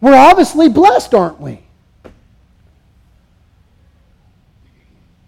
We're 0.00 0.14
obviously 0.14 0.68
blessed, 0.68 1.14
aren't 1.14 1.40
we? 1.40 1.65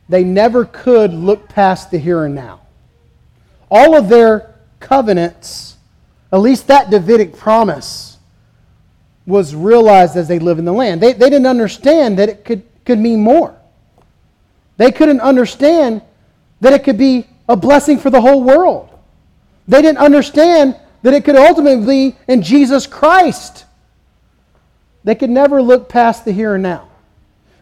They 0.08 0.24
never 0.24 0.64
could 0.64 1.12
look 1.12 1.48
past 1.48 1.90
the 1.90 1.98
here 1.98 2.24
and 2.24 2.34
now. 2.34 2.60
All 3.70 3.96
of 3.96 4.08
their 4.08 4.54
covenants, 4.80 5.76
at 6.32 6.38
least 6.40 6.66
that 6.68 6.90
Davidic 6.90 7.36
promise, 7.36 8.16
was 9.26 9.54
realized 9.54 10.16
as 10.16 10.26
they 10.26 10.38
live 10.38 10.58
in 10.58 10.64
the 10.64 10.72
land. 10.72 11.02
They, 11.02 11.12
they 11.12 11.28
didn't 11.28 11.46
understand 11.46 12.18
that 12.18 12.30
it 12.30 12.44
could, 12.44 12.62
could 12.86 12.98
mean 12.98 13.20
more. 13.20 13.54
They 14.78 14.90
couldn't 14.90 15.20
understand 15.20 16.00
that 16.60 16.72
it 16.72 16.84
could 16.84 16.96
be 16.96 17.26
a 17.48 17.56
blessing 17.56 17.98
for 17.98 18.08
the 18.08 18.20
whole 18.20 18.42
world. 18.42 18.88
They 19.66 19.82
didn't 19.82 19.98
understand 19.98 20.76
that 21.02 21.12
it 21.12 21.24
could 21.24 21.36
ultimately 21.36 22.10
be 22.10 22.16
in 22.26 22.42
Jesus 22.42 22.86
Christ. 22.86 23.66
They 25.04 25.14
could 25.14 25.30
never 25.30 25.60
look 25.60 25.88
past 25.88 26.24
the 26.24 26.32
here 26.32 26.54
and 26.54 26.62
now. 26.62 26.88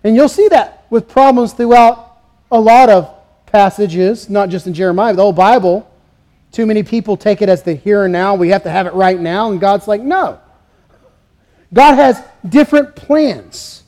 And 0.04 0.14
you'll 0.14 0.28
see 0.28 0.48
that 0.48 0.86
with 0.88 1.08
problems 1.08 1.52
throughout 1.52 2.05
a 2.50 2.60
lot 2.60 2.88
of 2.88 3.12
passages, 3.46 4.28
not 4.28 4.48
just 4.48 4.66
in 4.66 4.74
Jeremiah, 4.74 5.14
the 5.14 5.22
whole 5.22 5.32
Bible. 5.32 5.90
Too 6.52 6.66
many 6.66 6.82
people 6.82 7.16
take 7.16 7.42
it 7.42 7.48
as 7.48 7.62
the 7.62 7.74
here 7.74 8.04
and 8.04 8.12
now. 8.12 8.34
We 8.34 8.48
have 8.50 8.62
to 8.64 8.70
have 8.70 8.86
it 8.86 8.94
right 8.94 9.18
now. 9.18 9.50
And 9.50 9.60
God's 9.60 9.88
like, 9.88 10.00
no. 10.00 10.40
God 11.72 11.94
has 11.96 12.22
different 12.48 12.94
plans. 12.96 13.82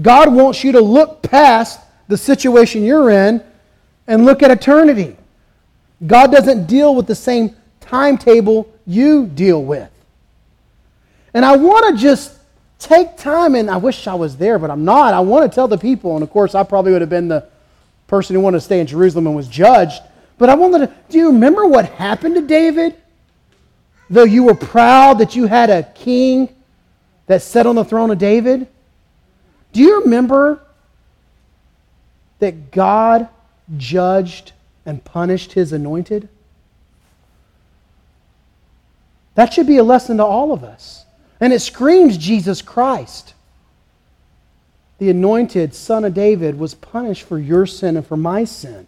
God 0.00 0.32
wants 0.32 0.62
you 0.64 0.72
to 0.72 0.80
look 0.80 1.22
past 1.22 1.80
the 2.08 2.16
situation 2.16 2.84
you're 2.84 3.10
in 3.10 3.42
and 4.06 4.24
look 4.24 4.42
at 4.42 4.50
eternity. 4.50 5.16
God 6.06 6.32
doesn't 6.32 6.66
deal 6.66 6.94
with 6.94 7.06
the 7.06 7.14
same 7.14 7.56
timetable 7.80 8.72
you 8.86 9.26
deal 9.26 9.62
with. 9.62 9.90
And 11.34 11.44
I 11.44 11.56
want 11.56 11.94
to 11.94 12.02
just 12.02 12.38
take 12.78 13.16
time, 13.16 13.54
and 13.54 13.70
I 13.70 13.76
wish 13.76 14.06
I 14.06 14.14
was 14.14 14.36
there, 14.36 14.58
but 14.58 14.70
I'm 14.70 14.84
not. 14.84 15.14
I 15.14 15.20
want 15.20 15.50
to 15.50 15.54
tell 15.54 15.68
the 15.68 15.78
people, 15.78 16.14
and 16.14 16.22
of 16.22 16.30
course, 16.30 16.54
I 16.54 16.62
probably 16.64 16.92
would 16.92 17.00
have 17.00 17.10
been 17.10 17.28
the 17.28 17.48
person 18.12 18.36
who 18.36 18.42
wanted 18.42 18.58
to 18.58 18.60
stay 18.60 18.78
in 18.78 18.86
Jerusalem 18.86 19.26
and 19.26 19.34
was 19.34 19.48
judged. 19.48 20.02
But 20.36 20.50
I 20.50 20.54
wanted 20.54 20.86
to, 20.86 20.94
do 21.08 21.16
you 21.16 21.28
remember 21.28 21.64
what 21.64 21.86
happened 21.86 22.34
to 22.34 22.42
David? 22.42 22.94
Though 24.10 24.24
you 24.24 24.44
were 24.44 24.54
proud 24.54 25.16
that 25.20 25.34
you 25.34 25.46
had 25.46 25.70
a 25.70 25.82
king 25.82 26.54
that 27.26 27.40
sat 27.40 27.66
on 27.66 27.74
the 27.74 27.86
throne 27.86 28.10
of 28.10 28.18
David, 28.18 28.68
do 29.72 29.80
you 29.80 30.02
remember 30.02 30.62
that 32.38 32.70
God 32.70 33.30
judged 33.78 34.52
and 34.84 35.02
punished 35.02 35.54
his 35.54 35.72
anointed? 35.72 36.28
That 39.36 39.54
should 39.54 39.66
be 39.66 39.78
a 39.78 39.84
lesson 39.84 40.18
to 40.18 40.24
all 40.26 40.52
of 40.52 40.64
us. 40.64 41.06
And 41.40 41.50
it 41.50 41.60
screams 41.60 42.18
Jesus 42.18 42.60
Christ 42.60 43.32
the 45.02 45.10
anointed 45.10 45.74
son 45.74 46.04
of 46.04 46.14
David, 46.14 46.56
was 46.56 46.74
punished 46.74 47.24
for 47.24 47.36
your 47.36 47.66
sin 47.66 47.96
and 47.96 48.06
for 48.06 48.16
my 48.16 48.44
sin. 48.44 48.86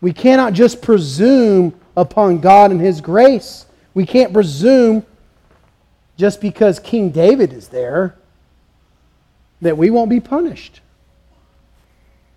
We 0.00 0.14
cannot 0.14 0.54
just 0.54 0.80
presume 0.80 1.78
upon 1.94 2.38
God 2.38 2.70
and 2.70 2.80
His 2.80 3.02
grace. 3.02 3.66
We 3.92 4.06
can't 4.06 4.32
presume 4.32 5.04
just 6.16 6.40
because 6.40 6.78
King 6.78 7.10
David 7.10 7.52
is 7.52 7.68
there 7.68 8.16
that 9.60 9.76
we 9.76 9.90
won't 9.90 10.08
be 10.08 10.20
punished. 10.20 10.80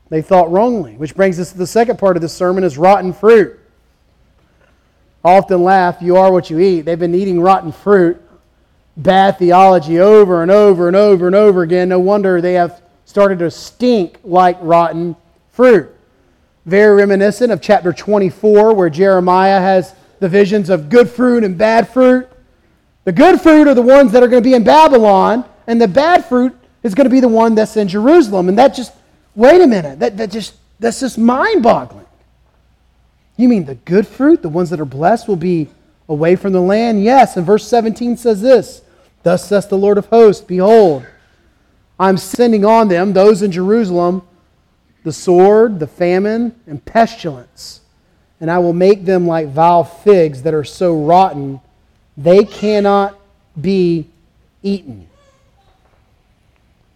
They 0.10 0.22
thought 0.22 0.52
wrongly, 0.52 0.96
which 0.96 1.16
brings 1.16 1.40
us 1.40 1.54
to 1.54 1.58
the 1.58 1.66
second 1.66 2.00
part 2.00 2.18
of 2.18 2.22
this 2.22 2.34
sermon 2.34 2.66
is 2.66 2.78
rotten 2.78 3.14
fruit. 3.14 3.58
Often 5.24 5.64
laugh, 5.64 6.02
you 6.02 6.18
are 6.18 6.34
what 6.34 6.50
you 6.50 6.60
eat. 6.60 6.82
They've 6.82 7.00
been 7.00 7.16
eating 7.16 7.40
rotten 7.40 7.72
fruit 7.72 8.22
bad 8.98 9.38
theology 9.38 10.00
over 10.00 10.42
and 10.42 10.52
over 10.52 10.88
and 10.88 10.96
over 10.96 11.28
and 11.28 11.36
over 11.36 11.64
again. 11.64 11.90
No 11.90 12.00
wonder 12.00 12.42
they 12.42 12.54
have 12.54 12.82
started 13.06 13.40
to 13.40 13.52
stink 13.52 14.20
like 14.24 14.58
rotten 14.62 15.16
fruit. 15.52 15.94
Very 16.66 16.96
reminiscent 16.96 17.52
of 17.52 17.62
chapter 17.62 17.92
24, 17.92 18.74
where 18.74 18.90
Jeremiah 18.90 19.60
has 19.60 19.96
the 20.20 20.30
visions 20.30 20.70
of 20.70 20.90
good 20.90 21.10
fruit 21.10 21.44
and 21.44 21.58
bad 21.58 21.90
fruit. 21.90 22.28
The 23.04 23.12
good 23.12 23.42
fruit 23.42 23.68
are 23.68 23.74
the 23.74 23.82
ones 23.82 24.12
that 24.12 24.22
are 24.22 24.28
going 24.28 24.44
to 24.44 24.48
be 24.48 24.54
in 24.54 24.64
Babylon, 24.64 25.44
and 25.66 25.82
the 25.82 25.88
bad 25.88 26.26
fruit 26.26 26.56
is 26.84 26.94
going 26.94 27.06
to 27.06 27.10
be 27.10 27.20
the 27.20 27.28
one 27.28 27.56
that's 27.56 27.76
in 27.78 27.88
Jerusalem. 27.88 28.48
And 28.48 28.58
that 28.58 28.76
just, 28.76 28.94
wait 29.36 29.62
a 29.62 29.68
minute, 29.68 30.00
that, 30.00 30.18
that 30.18 30.32
just, 30.32 30.56
that's 30.80 31.00
just 31.00 31.18
mind 31.18 31.64
boggling. 31.64 32.06
You 33.38 33.50
mean 33.50 33.66
the 33.66 33.76
good 33.76 34.08
fruit, 34.08 34.44
the 34.44 34.50
ones 34.50 34.70
that 34.70 34.80
are 34.80 34.86
blessed, 34.86 35.28
will 35.28 35.36
be 35.36 35.68
away 36.12 36.36
from 36.36 36.52
the 36.52 36.62
land? 36.62 37.04
Yes. 37.04 37.38
And 37.38 37.46
verse 37.46 37.68
17 37.68 38.18
says 38.18 38.42
this 38.42 38.82
Thus 39.24 39.48
says 39.48 39.68
the 39.68 39.78
Lord 39.78 39.98
of 39.98 40.08
hosts, 40.08 40.44
Behold, 40.44 41.06
I'm 42.00 42.18
sending 42.18 42.66
on 42.66 42.90
them, 42.90 43.14
those 43.14 43.42
in 43.42 43.52
Jerusalem, 43.52 44.28
the 45.04 45.14
sword, 45.14 45.80
the 45.80 45.88
famine, 45.88 46.60
and 46.68 46.84
pestilence. 46.84 47.82
And 48.40 48.52
I 48.52 48.60
will 48.60 48.74
make 48.74 49.06
them 49.06 49.26
like 49.28 49.48
vile 49.48 49.84
figs 49.84 50.44
that 50.44 50.54
are 50.54 50.64
so 50.64 51.04
rotten, 51.04 51.62
they 52.18 52.44
cannot 52.44 53.20
be 53.60 54.08
eaten. 54.64 55.08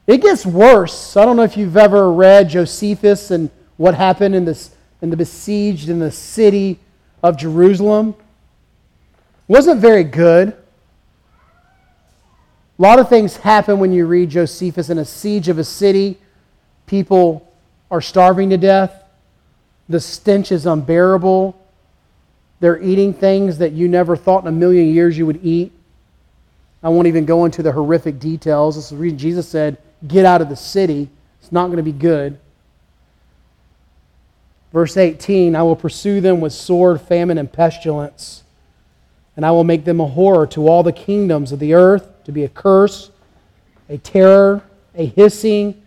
It 0.08 0.22
gets 0.22 0.46
worse. 0.46 1.16
I 1.18 1.26
don't 1.26 1.36
know 1.36 1.44
if 1.44 1.58
you've 1.58 1.78
ever 1.78 2.12
read 2.12 2.50
Josephus 2.50 3.32
and 3.32 3.50
what 3.78 3.96
happened 3.96 4.36
in, 4.36 4.46
this, 4.46 4.76
in 5.02 5.10
the 5.10 5.18
besieged 5.18 5.90
in 5.90 6.00
the 6.00 6.12
city 6.12 6.80
of 7.24 7.38
Jerusalem. 7.38 8.16
Wasn't 9.48 9.80
very 9.80 10.04
good. 10.04 10.50
A 12.78 12.82
lot 12.82 13.00
of 13.00 13.08
things 13.08 13.38
happen 13.38 13.80
when 13.80 13.92
you 13.92 14.06
read 14.06 14.30
Josephus 14.30 14.90
in 14.90 14.98
a 14.98 15.06
siege 15.06 15.48
of 15.48 15.58
a 15.58 15.64
city. 15.64 16.18
People 16.88 17.52
are 17.90 18.02
starving 18.02 18.50
to 18.50 18.58
death. 18.58 19.04
The 19.88 20.00
stench 20.00 20.52
is 20.52 20.66
unbearable. 20.66 21.58
They're 22.60 22.82
eating 22.82 23.14
things 23.14 23.60
that 23.60 23.74
you 23.74 23.88
never 23.88 24.16
thought 24.16 24.42
in 24.42 24.48
a 24.48 24.52
million 24.52 24.88
years 24.88 25.18
you 25.18 25.25
would 25.25 25.40
eat. 25.44 25.72
I 26.82 26.90
won't 26.90 27.08
even 27.08 27.25
go 27.25 27.46
into 27.46 27.64
the 27.64 27.72
horrific 27.72 28.20
details. 28.20 28.75
This 28.75 28.86
is 28.86 28.90
the 28.92 28.98
reason 28.98 29.18
Jesus 29.18 29.48
said, 29.48 29.78
Get 30.08 30.25
out 30.25 30.42
of 30.42 30.50
the 30.50 30.56
city. 30.56 31.10
It's 31.42 31.52
not 31.52 31.68
going 31.68 31.78
to 31.78 31.84
be 31.84 31.92
good. 31.92 32.40
Verse 34.74 34.98
18 34.98 35.56
I 35.56 35.64
will 35.64 35.75
pursue 35.75 36.22
them 36.22 36.42
with 36.42 36.54
sword, 36.54 37.02
famine, 37.02 37.38
and 37.38 37.52
pestilence, 37.52 38.44
and 39.36 39.46
I 39.46 39.51
will 39.51 39.63
make 39.63 39.86
them 39.86 40.00
a 40.00 40.08
horror 40.08 40.48
to 40.48 40.68
all 40.68 40.84
the 40.84 40.92
kingdoms 40.92 41.51
of 41.51 41.60
the 41.60 41.74
earth, 41.74 42.24
to 42.25 42.32
be 42.32 42.44
a 42.44 42.50
curse, 42.50 43.12
a 43.89 43.98
terror, 43.98 44.63
a 44.96 45.06
hissing, 45.06 45.82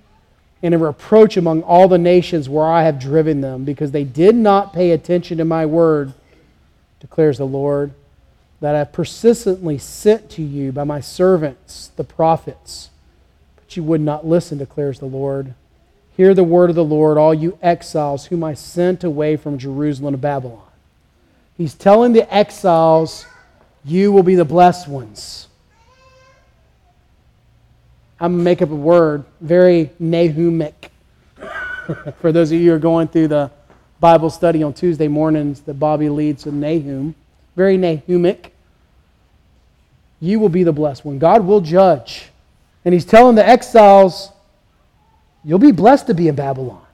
and 0.63 0.75
a 0.75 0.79
reproach 0.79 1.37
among 1.37 1.63
all 1.63 1.89
the 1.89 1.99
nations 1.99 2.49
where 2.49 2.67
I 2.67 2.83
have 2.83 2.99
driven 2.99 3.41
them, 3.41 3.65
because 3.65 3.93
they 3.93 4.05
did 4.05 4.35
not 4.35 4.73
pay 4.73 4.91
attention 4.91 5.39
to 5.39 5.45
my 5.45 5.67
word, 5.67 6.13
declares 7.01 7.39
the 7.39 7.47
Lord, 7.47 7.93
that 8.61 8.75
I 8.75 8.79
have 8.79 8.93
persistently 8.93 9.79
sent 9.79 10.31
to 10.31 10.43
you 10.43 10.73
by 10.73 10.85
my 10.85 11.01
servants, 11.01 11.93
the 11.97 12.05
prophets. 12.05 12.91
But 13.55 13.77
you 13.77 13.85
would 13.85 14.01
not 14.01 14.27
listen, 14.27 14.59
declares 14.59 14.99
the 14.99 15.07
Lord. 15.07 15.55
Hear 16.17 16.35
the 16.35 16.43
word 16.43 16.71
of 16.71 16.77
the 16.77 16.85
Lord, 16.85 17.17
all 17.19 17.33
you 17.33 17.57
exiles 17.63 18.27
whom 18.27 18.43
I 18.43 18.55
sent 18.55 19.05
away 19.05 19.37
from 19.37 19.59
Jerusalem 19.59 20.15
to 20.15 20.19
Babylon. 20.19 20.63
He's 21.57 21.75
telling 21.75 22.13
the 22.13 22.33
exiles, 22.35 23.27
You 23.89 24.13
will 24.13 24.23
be 24.23 24.35
the 24.35 24.45
blessed 24.45 24.87
ones. 24.87 25.49
I'm 28.21 28.33
going 28.33 28.41
to 28.41 28.45
make 28.45 28.61
up 28.61 28.71
a 28.71 28.75
word, 28.75 29.25
very 29.41 29.91
Nahumic. 29.99 30.91
For 32.21 32.31
those 32.31 32.53
of 32.53 32.61
you 32.61 32.69
who 32.69 32.77
are 32.77 32.79
going 32.79 33.09
through 33.09 33.29
the 33.29 33.51
Bible 33.99 34.29
study 34.29 34.63
on 34.63 34.75
Tuesday 34.75 35.09
mornings 35.09 35.61
that 35.63 35.75
Bobby 35.75 36.11
leads 36.11 36.47
in 36.47 36.61
Nahum, 36.61 37.15
very 37.57 37.79
Nahumic. 37.79 38.51
You 40.21 40.39
will 40.39 40.51
be 40.51 40.65
the 40.65 40.73
blessed 40.73 41.07
one. 41.07 41.19
God 41.19 41.47
will 41.47 41.63
judge. 41.63 42.29
And 42.85 42.93
he's 42.93 43.07
telling 43.07 43.37
the 43.37 43.47
exiles, 43.47 44.31
you'll 45.45 45.59
be 45.59 45.73
blessed 45.73 46.09
to 46.09 46.15
be 46.15 46.29
in 46.29 46.35
Babylon. 46.35 46.85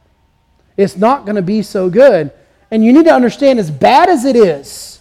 It's 0.77 0.97
not 0.97 1.25
going 1.25 1.37
to 1.37 1.43
be 1.43 1.63
so 1.63 1.91
good. 1.91 2.31
And 2.71 2.85
you 2.85 2.93
need 2.93 3.07
to 3.07 3.15
understand, 3.15 3.59
as 3.59 3.69
bad 3.69 4.09
as 4.09 4.25
it 4.25 4.37
is 4.37 4.94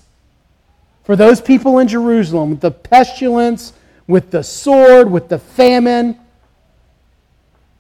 for 1.04 1.16
those 1.16 1.42
people 1.42 1.80
in 1.80 1.88
Jerusalem, 1.88 2.52
with 2.52 2.62
the 2.62 2.72
pestilence, 2.72 3.74
with 4.08 4.32
the 4.32 4.44
sword, 4.44 5.12
with 5.12 5.30
the 5.30 5.40
famine. 5.40 6.18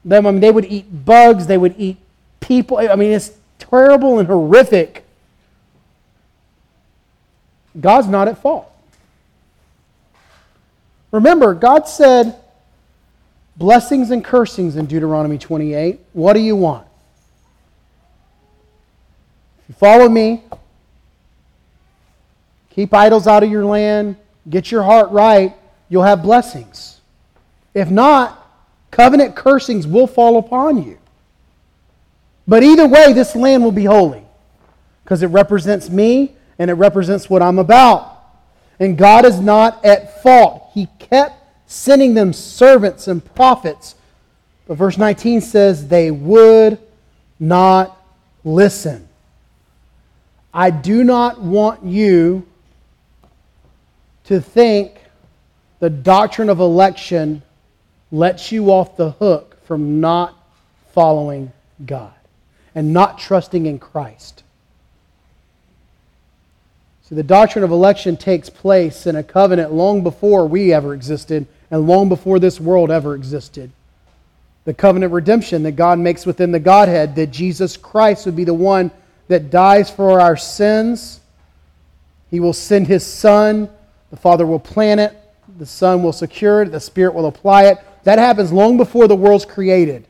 Them, 0.05 0.27
I 0.27 0.31
mean, 0.31 0.41
they 0.41 0.51
would 0.51 0.65
eat 0.65 1.05
bugs, 1.05 1.47
they 1.47 1.57
would 1.57 1.75
eat 1.77 1.97
people. 2.39 2.77
I 2.77 2.95
mean, 2.95 3.11
it's 3.11 3.31
terrible 3.59 4.19
and 4.19 4.27
horrific. 4.27 5.05
God's 7.79 8.07
not 8.07 8.27
at 8.27 8.37
fault. 8.37 8.69
Remember, 11.11 11.53
God 11.53 11.87
said 11.87 12.35
blessings 13.55 14.11
and 14.11 14.23
cursings 14.23 14.75
in 14.75 14.85
Deuteronomy 14.85 15.37
28. 15.37 15.99
What 16.13 16.33
do 16.33 16.39
you 16.39 16.55
want? 16.55 16.87
If 19.59 19.69
you 19.69 19.75
follow 19.75 20.09
me, 20.09 20.43
keep 22.73 22.93
idols 22.93 23.27
out 23.27 23.43
of 23.43 23.51
your 23.51 23.65
land, 23.65 24.15
get 24.49 24.71
your 24.71 24.83
heart 24.83 25.11
right, 25.11 25.55
you'll 25.89 26.03
have 26.03 26.23
blessings. 26.23 27.01
If 27.73 27.89
not, 27.89 28.39
covenant 28.91 29.35
cursings 29.35 29.87
will 29.87 30.07
fall 30.07 30.37
upon 30.37 30.83
you. 30.83 30.97
But 32.47 32.63
either 32.63 32.87
way, 32.87 33.13
this 33.13 33.35
land 33.35 33.63
will 33.63 33.71
be 33.71 33.85
holy 33.85 34.23
because 35.03 35.23
it 35.23 35.27
represents 35.27 35.89
me 35.89 36.35
and 36.59 36.69
it 36.69 36.73
represents 36.73 37.29
what 37.29 37.41
I'm 37.41 37.59
about. 37.59 38.09
And 38.79 38.97
God 38.97 39.25
is 39.25 39.39
not 39.39 39.83
at 39.85 40.21
fault. 40.21 40.69
He 40.73 40.87
kept 40.99 41.35
sending 41.71 42.13
them 42.13 42.33
servants 42.33 43.07
and 43.07 43.23
prophets. 43.33 43.95
But 44.67 44.75
verse 44.75 44.97
19 44.97 45.41
says, 45.41 45.87
they 45.87 46.11
would 46.11 46.79
not 47.39 47.97
listen. 48.43 49.07
I 50.53 50.69
do 50.69 51.03
not 51.03 51.41
want 51.41 51.83
you 51.83 52.45
to 54.25 54.39
think 54.39 54.99
the 55.79 55.89
doctrine 55.89 56.49
of 56.49 56.59
election 56.59 57.41
lets 58.11 58.51
you 58.51 58.71
off 58.71 58.95
the 58.95 59.11
hook 59.11 59.57
from 59.65 59.99
not 59.99 60.37
following 60.93 61.51
God 61.85 62.13
and 62.75 62.93
not 62.93 63.19
trusting 63.19 63.65
in 63.65 63.79
Christ. 63.79 64.43
See, 67.03 67.15
the 67.15 67.23
doctrine 67.23 67.63
of 67.63 67.71
election 67.71 68.15
takes 68.15 68.49
place 68.49 69.07
in 69.07 69.15
a 69.15 69.23
covenant 69.23 69.73
long 69.73 70.03
before 70.03 70.47
we 70.47 70.71
ever 70.71 70.93
existed 70.93 71.45
and 71.69 71.87
long 71.87 72.07
before 72.07 72.39
this 72.39 72.59
world 72.59 72.91
ever 72.91 73.15
existed. 73.15 73.71
The 74.65 74.73
covenant 74.73 75.11
redemption 75.11 75.63
that 75.63 75.73
God 75.73 75.99
makes 75.99 76.25
within 76.25 76.51
the 76.51 76.59
Godhead, 76.59 77.15
that 77.15 77.31
Jesus 77.31 77.75
Christ 77.75 78.25
would 78.25 78.35
be 78.35 78.45
the 78.45 78.53
one 78.53 78.91
that 79.27 79.49
dies 79.49 79.89
for 79.89 80.21
our 80.21 80.37
sins. 80.37 81.19
He 82.31 82.39
will 82.39 82.53
send 82.53 82.87
his 82.87 83.05
Son. 83.05 83.69
The 84.13 84.19
Father 84.19 84.45
will 84.45 84.59
plan 84.59 84.99
it 84.99 85.17
the 85.57 85.65
Son 85.65 86.03
will 86.03 86.13
secure 86.13 86.63
it, 86.63 86.71
the 86.71 86.79
Spirit 86.79 87.13
will 87.13 87.27
apply 87.27 87.65
it. 87.65 87.77
That 88.03 88.19
happens 88.19 88.51
long 88.51 88.77
before 88.77 89.07
the 89.07 89.15
world's 89.15 89.45
created. 89.45 90.05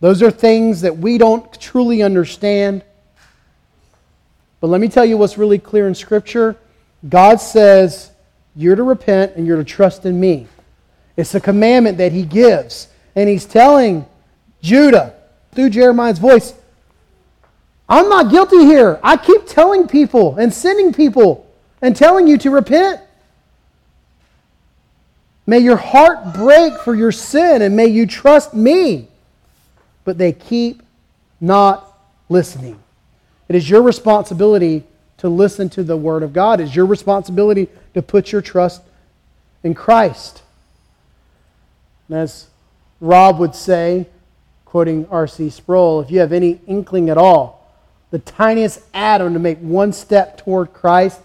Those 0.00 0.22
are 0.22 0.30
things 0.30 0.80
that 0.82 0.96
we 0.96 1.18
don't 1.18 1.60
truly 1.60 2.02
understand. 2.02 2.84
But 4.60 4.68
let 4.68 4.80
me 4.80 4.88
tell 4.88 5.04
you 5.04 5.16
what's 5.16 5.38
really 5.38 5.58
clear 5.58 5.86
in 5.88 5.94
Scripture. 5.94 6.56
God 7.08 7.36
says, 7.36 8.10
You're 8.56 8.76
to 8.76 8.82
repent 8.82 9.36
and 9.36 9.46
you're 9.46 9.56
to 9.56 9.64
trust 9.64 10.06
in 10.06 10.18
me. 10.18 10.46
It's 11.16 11.34
a 11.34 11.40
commandment 11.40 11.98
that 11.98 12.12
He 12.12 12.22
gives. 12.22 12.88
And 13.14 13.28
He's 13.28 13.44
telling 13.44 14.06
Judah 14.62 15.14
through 15.52 15.70
Jeremiah's 15.70 16.18
voice, 16.18 16.54
I'm 17.88 18.08
not 18.08 18.30
guilty 18.30 18.64
here. 18.64 19.00
I 19.02 19.16
keep 19.16 19.46
telling 19.46 19.88
people 19.88 20.36
and 20.36 20.52
sending 20.52 20.92
people 20.92 21.47
and 21.80 21.94
telling 21.94 22.26
you 22.26 22.38
to 22.38 22.50
repent. 22.50 23.00
May 25.46 25.60
your 25.60 25.76
heart 25.76 26.34
break 26.34 26.78
for 26.80 26.94
your 26.94 27.12
sin 27.12 27.62
and 27.62 27.74
may 27.74 27.86
you 27.86 28.06
trust 28.06 28.52
me. 28.52 29.08
But 30.04 30.18
they 30.18 30.32
keep 30.32 30.82
not 31.40 31.90
listening. 32.28 32.78
It 33.48 33.56
is 33.56 33.68
your 33.68 33.82
responsibility 33.82 34.84
to 35.18 35.28
listen 35.28 35.68
to 35.70 35.82
the 35.82 35.96
Word 35.96 36.22
of 36.22 36.32
God. 36.32 36.60
It 36.60 36.64
is 36.64 36.76
your 36.76 36.86
responsibility 36.86 37.68
to 37.94 38.02
put 38.02 38.30
your 38.30 38.42
trust 38.42 38.82
in 39.62 39.74
Christ. 39.74 40.42
And 42.08 42.18
as 42.18 42.46
Rob 43.00 43.38
would 43.38 43.54
say, 43.54 44.06
quoting 44.64 45.06
R.C. 45.10 45.50
Sproul, 45.50 46.00
if 46.00 46.10
you 46.10 46.20
have 46.20 46.32
any 46.32 46.60
inkling 46.66 47.10
at 47.10 47.18
all, 47.18 47.72
the 48.10 48.18
tiniest 48.18 48.80
atom 48.94 49.34
to 49.34 49.38
make 49.38 49.58
one 49.58 49.92
step 49.92 50.38
toward 50.38 50.72
Christ, 50.72 51.20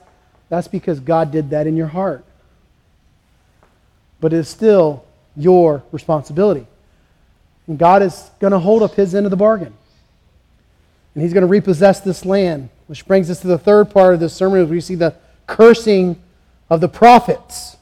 that's 0.54 0.68
because 0.68 1.00
God 1.00 1.32
did 1.32 1.50
that 1.50 1.68
in 1.68 1.76
your 1.76 1.88
heart 1.88 2.24
but 4.24 4.32
it 4.32 4.38
is 4.38 4.48
still 4.48 5.04
your 5.36 5.84
responsibility. 5.92 6.66
And 7.68 7.78
God 7.78 8.02
is 8.02 8.32
going 8.40 8.54
to 8.54 8.60
hold 8.60 8.82
up 8.82 8.94
his 8.94 9.14
end 9.14 9.26
of 9.26 9.32
the 9.32 9.36
bargain. 9.36 9.74
And 11.14 11.22
he's 11.22 11.34
going 11.34 11.42
to 11.42 11.48
repossess 11.48 12.00
this 12.00 12.24
land, 12.24 12.70
which 12.88 13.06
brings 13.06 13.30
us 13.30 13.42
to 13.42 13.48
the 13.48 13.58
third 13.58 13.92
part 13.92 14.14
of 14.14 14.22
this 14.22 14.34
sermon 14.34 14.60
where 14.60 14.66
we 14.66 14.80
see 14.80 14.96
the 14.96 15.14
cursing 15.46 16.22
of 16.70 16.80
the 16.80 16.88
prophets. 16.88 17.76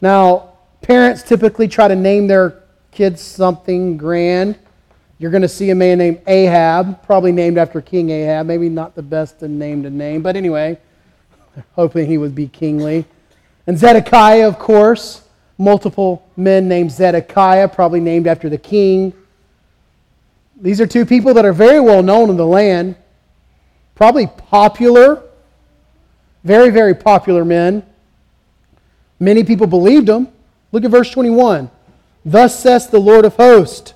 Now, 0.00 0.54
parents 0.80 1.22
typically 1.22 1.68
try 1.68 1.88
to 1.88 1.94
name 1.94 2.26
their 2.26 2.62
kids 2.90 3.20
something 3.20 3.98
grand. 3.98 4.58
You're 5.18 5.30
going 5.30 5.42
to 5.42 5.48
see 5.48 5.68
a 5.68 5.74
man 5.74 5.98
named 5.98 6.22
Ahab, 6.26 7.02
probably 7.02 7.32
named 7.32 7.58
after 7.58 7.82
King 7.82 8.08
Ahab. 8.08 8.46
Maybe 8.46 8.70
not 8.70 8.94
the 8.94 9.02
best 9.02 9.42
name 9.42 9.82
to 9.82 9.90
name, 9.90 10.22
but 10.22 10.36
anyway, 10.36 10.78
hoping 11.72 12.06
he 12.06 12.18
would 12.18 12.34
be 12.34 12.48
kingly. 12.48 13.04
And 13.66 13.78
Zedekiah, 13.78 14.46
of 14.46 14.58
course, 14.58 15.22
multiple 15.58 16.26
men 16.36 16.68
named 16.68 16.92
Zedekiah, 16.92 17.68
probably 17.68 18.00
named 18.00 18.26
after 18.26 18.48
the 18.48 18.58
king. 18.58 19.12
These 20.60 20.80
are 20.80 20.86
two 20.86 21.04
people 21.04 21.34
that 21.34 21.44
are 21.44 21.52
very 21.52 21.80
well 21.80 22.02
known 22.02 22.30
in 22.30 22.36
the 22.36 22.46
land, 22.46 22.96
probably 23.94 24.26
popular, 24.26 25.22
very, 26.44 26.70
very 26.70 26.94
popular 26.94 27.44
men. 27.44 27.84
Many 29.18 29.44
people 29.44 29.66
believed 29.66 30.06
them. 30.06 30.28
Look 30.72 30.84
at 30.84 30.90
verse 30.90 31.10
21. 31.10 31.70
Thus 32.24 32.58
says 32.58 32.88
the 32.88 32.98
Lord 32.98 33.24
of 33.24 33.36
hosts 33.36 33.94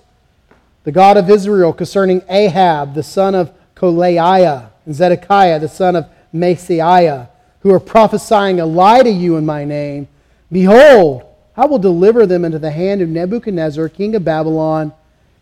the 0.84 0.92
God 0.92 1.16
of 1.16 1.28
Israel, 1.28 1.72
concerning 1.72 2.22
Ahab, 2.28 2.94
the 2.94 3.02
son 3.02 3.34
of 3.34 3.52
Kolaiah, 3.76 4.70
and 4.86 4.94
Zedekiah, 4.94 5.58
the 5.58 5.68
son 5.68 5.94
of 5.94 6.06
Maaseiah, 6.34 7.28
who 7.60 7.72
are 7.72 7.80
prophesying 7.80 8.60
a 8.60 8.66
lie 8.66 9.02
to 9.02 9.10
you 9.10 9.36
in 9.36 9.46
my 9.46 9.64
name. 9.64 10.08
Behold, 10.50 11.24
I 11.56 11.66
will 11.66 11.78
deliver 11.78 12.26
them 12.26 12.44
into 12.44 12.58
the 12.58 12.70
hand 12.70 13.02
of 13.02 13.08
Nebuchadnezzar, 13.08 13.88
king 13.90 14.14
of 14.14 14.24
Babylon, 14.24 14.92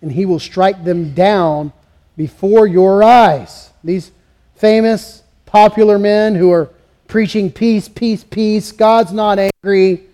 and 0.02 0.10
he 0.10 0.26
will 0.26 0.38
strike 0.38 0.84
them 0.84 1.14
down 1.14 1.72
before 2.16 2.66
your 2.66 3.02
eyes. 3.02 3.70
These 3.84 4.10
famous, 4.56 5.22
popular 5.46 5.98
men 5.98 6.34
who 6.34 6.50
are 6.50 6.70
preaching 7.06 7.50
peace, 7.50 7.88
peace, 7.88 8.24
peace, 8.24 8.72
God's 8.72 9.12
not 9.12 9.38
angry. 9.38 10.04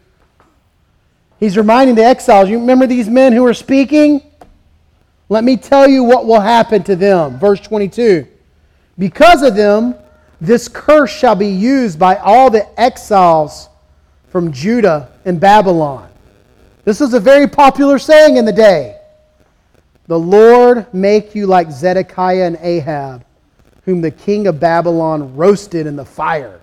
He's 1.40 1.56
reminding 1.56 1.96
the 1.96 2.04
exiles, 2.04 2.48
you 2.48 2.58
remember 2.58 2.86
these 2.86 3.08
men 3.08 3.32
who 3.32 3.44
are 3.46 3.54
speaking? 3.54 4.22
Let 5.28 5.42
me 5.42 5.56
tell 5.56 5.88
you 5.88 6.04
what 6.04 6.26
will 6.26 6.40
happen 6.40 6.82
to 6.84 6.96
them. 6.96 7.38
Verse 7.38 7.60
22. 7.60 8.26
Because 8.98 9.42
of 9.42 9.56
them, 9.56 9.94
this 10.46 10.68
curse 10.68 11.10
shall 11.10 11.34
be 11.34 11.48
used 11.48 11.98
by 11.98 12.16
all 12.16 12.50
the 12.50 12.68
exiles 12.80 13.68
from 14.28 14.52
Judah 14.52 15.10
and 15.24 15.38
Babylon. 15.38 16.10
This 16.84 17.00
was 17.00 17.14
a 17.14 17.20
very 17.20 17.46
popular 17.46 17.98
saying 17.98 18.36
in 18.36 18.44
the 18.44 18.52
day. 18.52 18.98
The 20.06 20.18
Lord 20.18 20.92
make 20.92 21.34
you 21.34 21.46
like 21.46 21.70
Zedekiah 21.70 22.44
and 22.44 22.58
Ahab, 22.60 23.24
whom 23.84 24.00
the 24.00 24.10
king 24.10 24.46
of 24.46 24.60
Babylon 24.60 25.34
roasted 25.34 25.86
in 25.86 25.96
the 25.96 26.04
fire. 26.04 26.60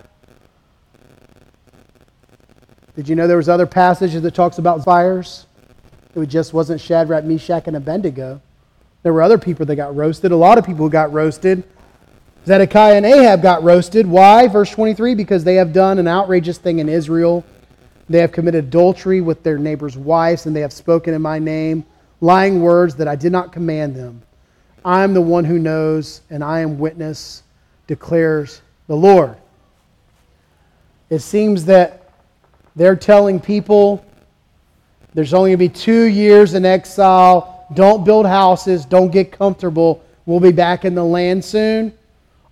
Did 2.94 3.08
you 3.08 3.16
know 3.16 3.26
there 3.26 3.38
was 3.38 3.48
other 3.48 3.66
passages 3.66 4.22
that 4.22 4.34
talks 4.34 4.58
about 4.58 4.84
fires? 4.84 5.46
It 6.14 6.26
just 6.26 6.52
wasn't 6.52 6.80
Shadrach, 6.80 7.24
Meshach, 7.24 7.66
and 7.66 7.76
Abednego. 7.76 8.40
There 9.02 9.12
were 9.12 9.22
other 9.22 9.38
people 9.38 9.66
that 9.66 9.76
got 9.76 9.96
roasted, 9.96 10.30
a 10.30 10.36
lot 10.36 10.58
of 10.58 10.64
people 10.64 10.88
got 10.88 11.12
roasted. 11.12 11.64
Zedekiah 12.46 12.96
and 12.96 13.06
Ahab 13.06 13.42
got 13.42 13.62
roasted. 13.62 14.06
Why? 14.06 14.48
Verse 14.48 14.70
23 14.70 15.14
because 15.14 15.44
they 15.44 15.54
have 15.56 15.72
done 15.72 15.98
an 15.98 16.08
outrageous 16.08 16.58
thing 16.58 16.80
in 16.80 16.88
Israel. 16.88 17.44
They 18.08 18.18
have 18.18 18.32
committed 18.32 18.64
adultery 18.64 19.20
with 19.20 19.42
their 19.42 19.58
neighbors' 19.58 19.96
wives, 19.96 20.46
and 20.46 20.54
they 20.54 20.60
have 20.60 20.72
spoken 20.72 21.14
in 21.14 21.22
my 21.22 21.38
name 21.38 21.84
lying 22.20 22.60
words 22.60 22.94
that 22.96 23.08
I 23.08 23.16
did 23.16 23.32
not 23.32 23.52
command 23.52 23.94
them. 23.94 24.22
I 24.84 25.02
am 25.02 25.14
the 25.14 25.20
one 25.20 25.44
who 25.44 25.58
knows, 25.58 26.22
and 26.30 26.42
I 26.42 26.60
am 26.60 26.78
witness, 26.78 27.42
declares 27.86 28.62
the 28.88 28.96
Lord. 28.96 29.36
It 31.10 31.20
seems 31.20 31.64
that 31.66 32.10
they're 32.74 32.96
telling 32.96 33.38
people 33.38 34.04
there's 35.14 35.34
only 35.34 35.50
going 35.50 35.68
to 35.68 35.74
be 35.74 35.80
two 35.80 36.04
years 36.04 36.54
in 36.54 36.64
exile 36.64 37.52
don't 37.74 38.04
build 38.04 38.26
houses. 38.26 38.84
Don't 38.84 39.10
get 39.10 39.32
comfortable. 39.32 40.02
We'll 40.26 40.40
be 40.40 40.52
back 40.52 40.84
in 40.84 40.94
the 40.94 41.04
land 41.04 41.44
soon. 41.44 41.92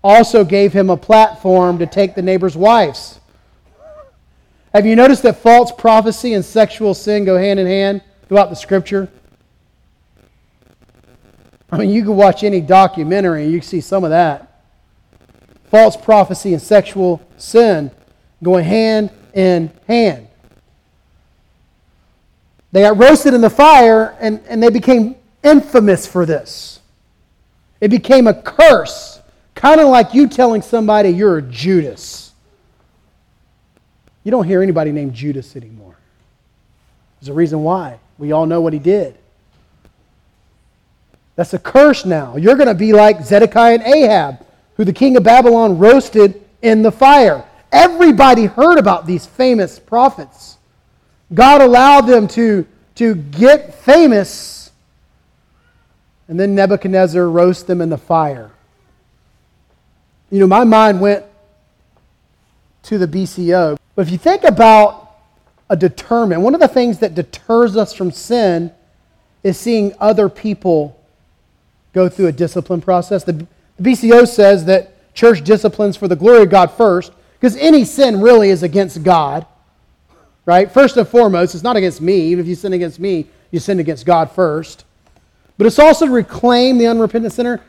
Also 0.03 0.45
gave 0.45 0.73
him 0.73 0.91
a 0.91 0.97
platform 0.97 1.79
to 1.79 1.87
take 1.87 2.15
the 2.15 2.23
neighbor's 2.23 2.57
wives. 2.57 3.21
Have 4.73 4.87
you 4.87 4.97
noticed 4.97 5.23
that 5.25 5.41
false 5.41 5.73
prophecy 5.73 6.35
and 6.35 6.45
sexual 6.45 6.95
sin 6.95 7.25
go 7.25 7.37
hand 7.37 7.61
in 7.61 7.67
hand 7.67 8.03
throughout 8.29 8.51
the 8.51 8.57
scripture? 8.57 9.11
I 11.73 11.79
mean, 11.79 11.91
you 11.91 12.03
can 12.03 12.17
watch 12.17 12.43
any 12.43 12.61
documentary, 12.61 13.45
and 13.45 13.53
you 13.53 13.61
see 13.61 13.81
some 13.81 14.05
of 14.05 14.11
that. 14.11 14.63
False 15.65 15.97
prophecy 15.97 16.53
and 16.53 16.63
sexual 16.63 17.21
sin 17.37 17.91
going 18.43 18.65
hand 18.65 19.11
in 19.35 19.71
hand. 19.87 20.27
They 22.73 22.83
got 22.83 22.97
roasted 22.97 23.35
in 23.35 23.41
the 23.41 23.51
fire 23.51 24.17
and, 24.21 24.41
and 24.49 24.63
they 24.63 24.71
became 24.71 25.17
infamous 25.43 26.07
for 26.07 26.25
this. 26.25 26.81
It 27.81 27.89
became 27.89 28.27
a 28.27 28.35
curse, 28.35 29.19
kind 29.55 29.81
of 29.81 29.89
like 29.89 30.15
you 30.15 30.29
telling 30.29 30.63
somebody 30.63 31.11
you're 31.11 31.39
a 31.39 31.43
Judas. 31.43 32.33
You 34.25 34.31
don't 34.31 34.47
hear 34.47 34.63
anybody 34.63 34.93
named 34.93 35.15
Judas 35.15 35.57
anymore. 35.57 35.97
There's 37.21 37.29
a 37.29 37.35
reason 37.35 37.63
why. 37.63 37.99
We 38.19 38.33
all 38.33 38.47
know 38.47 38.61
what 38.61 38.73
he 38.73 38.79
did. 38.79 39.17
That's 41.37 41.55
a 41.55 41.59
curse 41.59 42.05
now. 42.05 42.37
You're 42.37 42.57
going 42.57 42.69
to 42.69 42.75
be 42.75 42.93
like 42.93 43.23
Zedekiah 43.23 43.75
and 43.75 43.83
Ahab, 43.83 44.45
who 44.77 44.85
the 44.85 44.93
king 44.93 45.17
of 45.17 45.23
Babylon 45.23 45.79
roasted 45.79 46.43
in 46.61 46.83
the 46.83 46.93
fire. 46.93 47.45
Everybody 47.73 48.47
heard 48.47 48.79
about 48.79 49.07
these 49.07 49.25
famous 49.25 49.79
prophets. 49.79 50.59
God 51.33 51.61
allowed 51.61 52.03
them 52.03 52.27
to, 52.29 52.67
to 52.97 53.15
get 53.15 53.75
famous, 53.75 54.71
and 56.29 56.39
then 56.39 56.55
Nebuchadnezzar 56.55 57.29
roast 57.29 57.67
them 57.67 57.81
in 57.81 57.89
the 57.89 57.99
fire. 57.99 58.51
You 60.31 60.40
know, 60.40 60.47
my 60.47 60.64
mind 60.64 61.01
went 61.01 61.25
to 62.85 62.99
the 62.99 63.07
BCO. 63.07 63.79
But 63.95 64.07
if 64.07 64.12
you 64.12 64.19
think 64.19 64.45
about 64.45 65.11
a 65.69 65.77
determined, 65.77 66.43
one 66.43 66.55
of 66.55 66.61
the 66.61 66.69
things 66.69 66.99
that 67.01 67.14
deters 67.14 67.77
us 67.77 67.93
from 67.93 68.11
sin 68.11 68.73
is 69.43 69.59
seeing 69.59 69.95
other 69.99 70.29
people 70.29 70.97
go 71.93 72.09
through 72.09 72.29
a 72.29 72.33
discipline 72.33 72.81
process. 72.81 73.25
The 73.25 73.47
BCO 73.81 74.27
says 74.27 74.64
that 74.66 75.14
church 75.14 75.43
disciplines 75.43 75.97
for 75.97 76.09
the 76.09 76.16
glory 76.16 76.43
of 76.43 76.51
God 76.51 76.71
first, 76.73 77.12
because 77.35 77.57
any 77.57 77.85
sin 77.85 78.21
really 78.21 78.51
is 78.51 78.62
against 78.62 79.03
God 79.03 79.47
right? 80.51 80.71
First 80.71 80.97
and 80.97 81.07
foremost, 81.07 81.55
it's 81.55 81.62
not 81.62 81.77
against 81.77 82.01
me. 82.01 82.16
Even 82.23 82.45
if 82.45 82.49
you 82.49 82.57
sin 82.57 82.73
against 82.73 82.99
me, 82.99 83.27
you 83.51 83.61
sin 83.61 83.79
against 83.79 84.05
God 84.05 84.33
first. 84.33 84.85
But 85.59 85.66
it's 85.69 85.79
also 85.79 86.07
to 86.07 86.12
reclaim 86.12 86.77
the 86.79 86.88
unrepentant 86.88 87.33
sinner. 87.33 87.61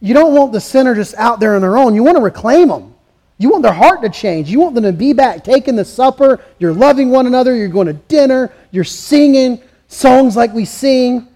You 0.00 0.14
don't 0.14 0.34
want 0.34 0.52
the 0.52 0.60
sinner 0.60 0.94
just 0.94 1.14
out 1.14 1.40
there 1.40 1.54
on 1.54 1.62
their 1.62 1.76
own. 1.76 1.94
You 1.94 2.04
want 2.04 2.16
to 2.16 2.22
reclaim 2.22 2.68
them. 2.68 2.94
You 3.38 3.50
want 3.50 3.62
their 3.62 3.72
heart 3.72 4.02
to 4.02 4.08
change. 4.08 4.50
You 4.50 4.60
want 4.60 4.74
them 4.74 4.84
to 4.84 4.92
be 4.92 5.12
back, 5.12 5.44
taking 5.44 5.76
the 5.76 5.84
supper. 5.84 6.42
You're 6.58 6.72
loving 6.72 7.10
one 7.10 7.26
another. 7.26 7.54
You're 7.54 7.68
going 7.68 7.86
to 7.86 7.92
dinner. 7.92 8.52
You're 8.70 8.84
singing 8.84 9.60
songs 9.88 10.36
like 10.36 10.52
we 10.52 10.64
sing. 10.64 11.28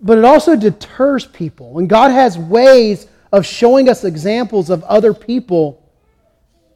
But 0.00 0.18
it 0.18 0.24
also 0.24 0.56
deters 0.56 1.26
people. 1.26 1.78
And 1.78 1.88
God 1.88 2.10
has 2.10 2.38
ways 2.38 3.08
of 3.30 3.46
showing 3.46 3.88
us 3.88 4.04
examples 4.04 4.70
of 4.70 4.82
other 4.84 5.14
people 5.14 5.82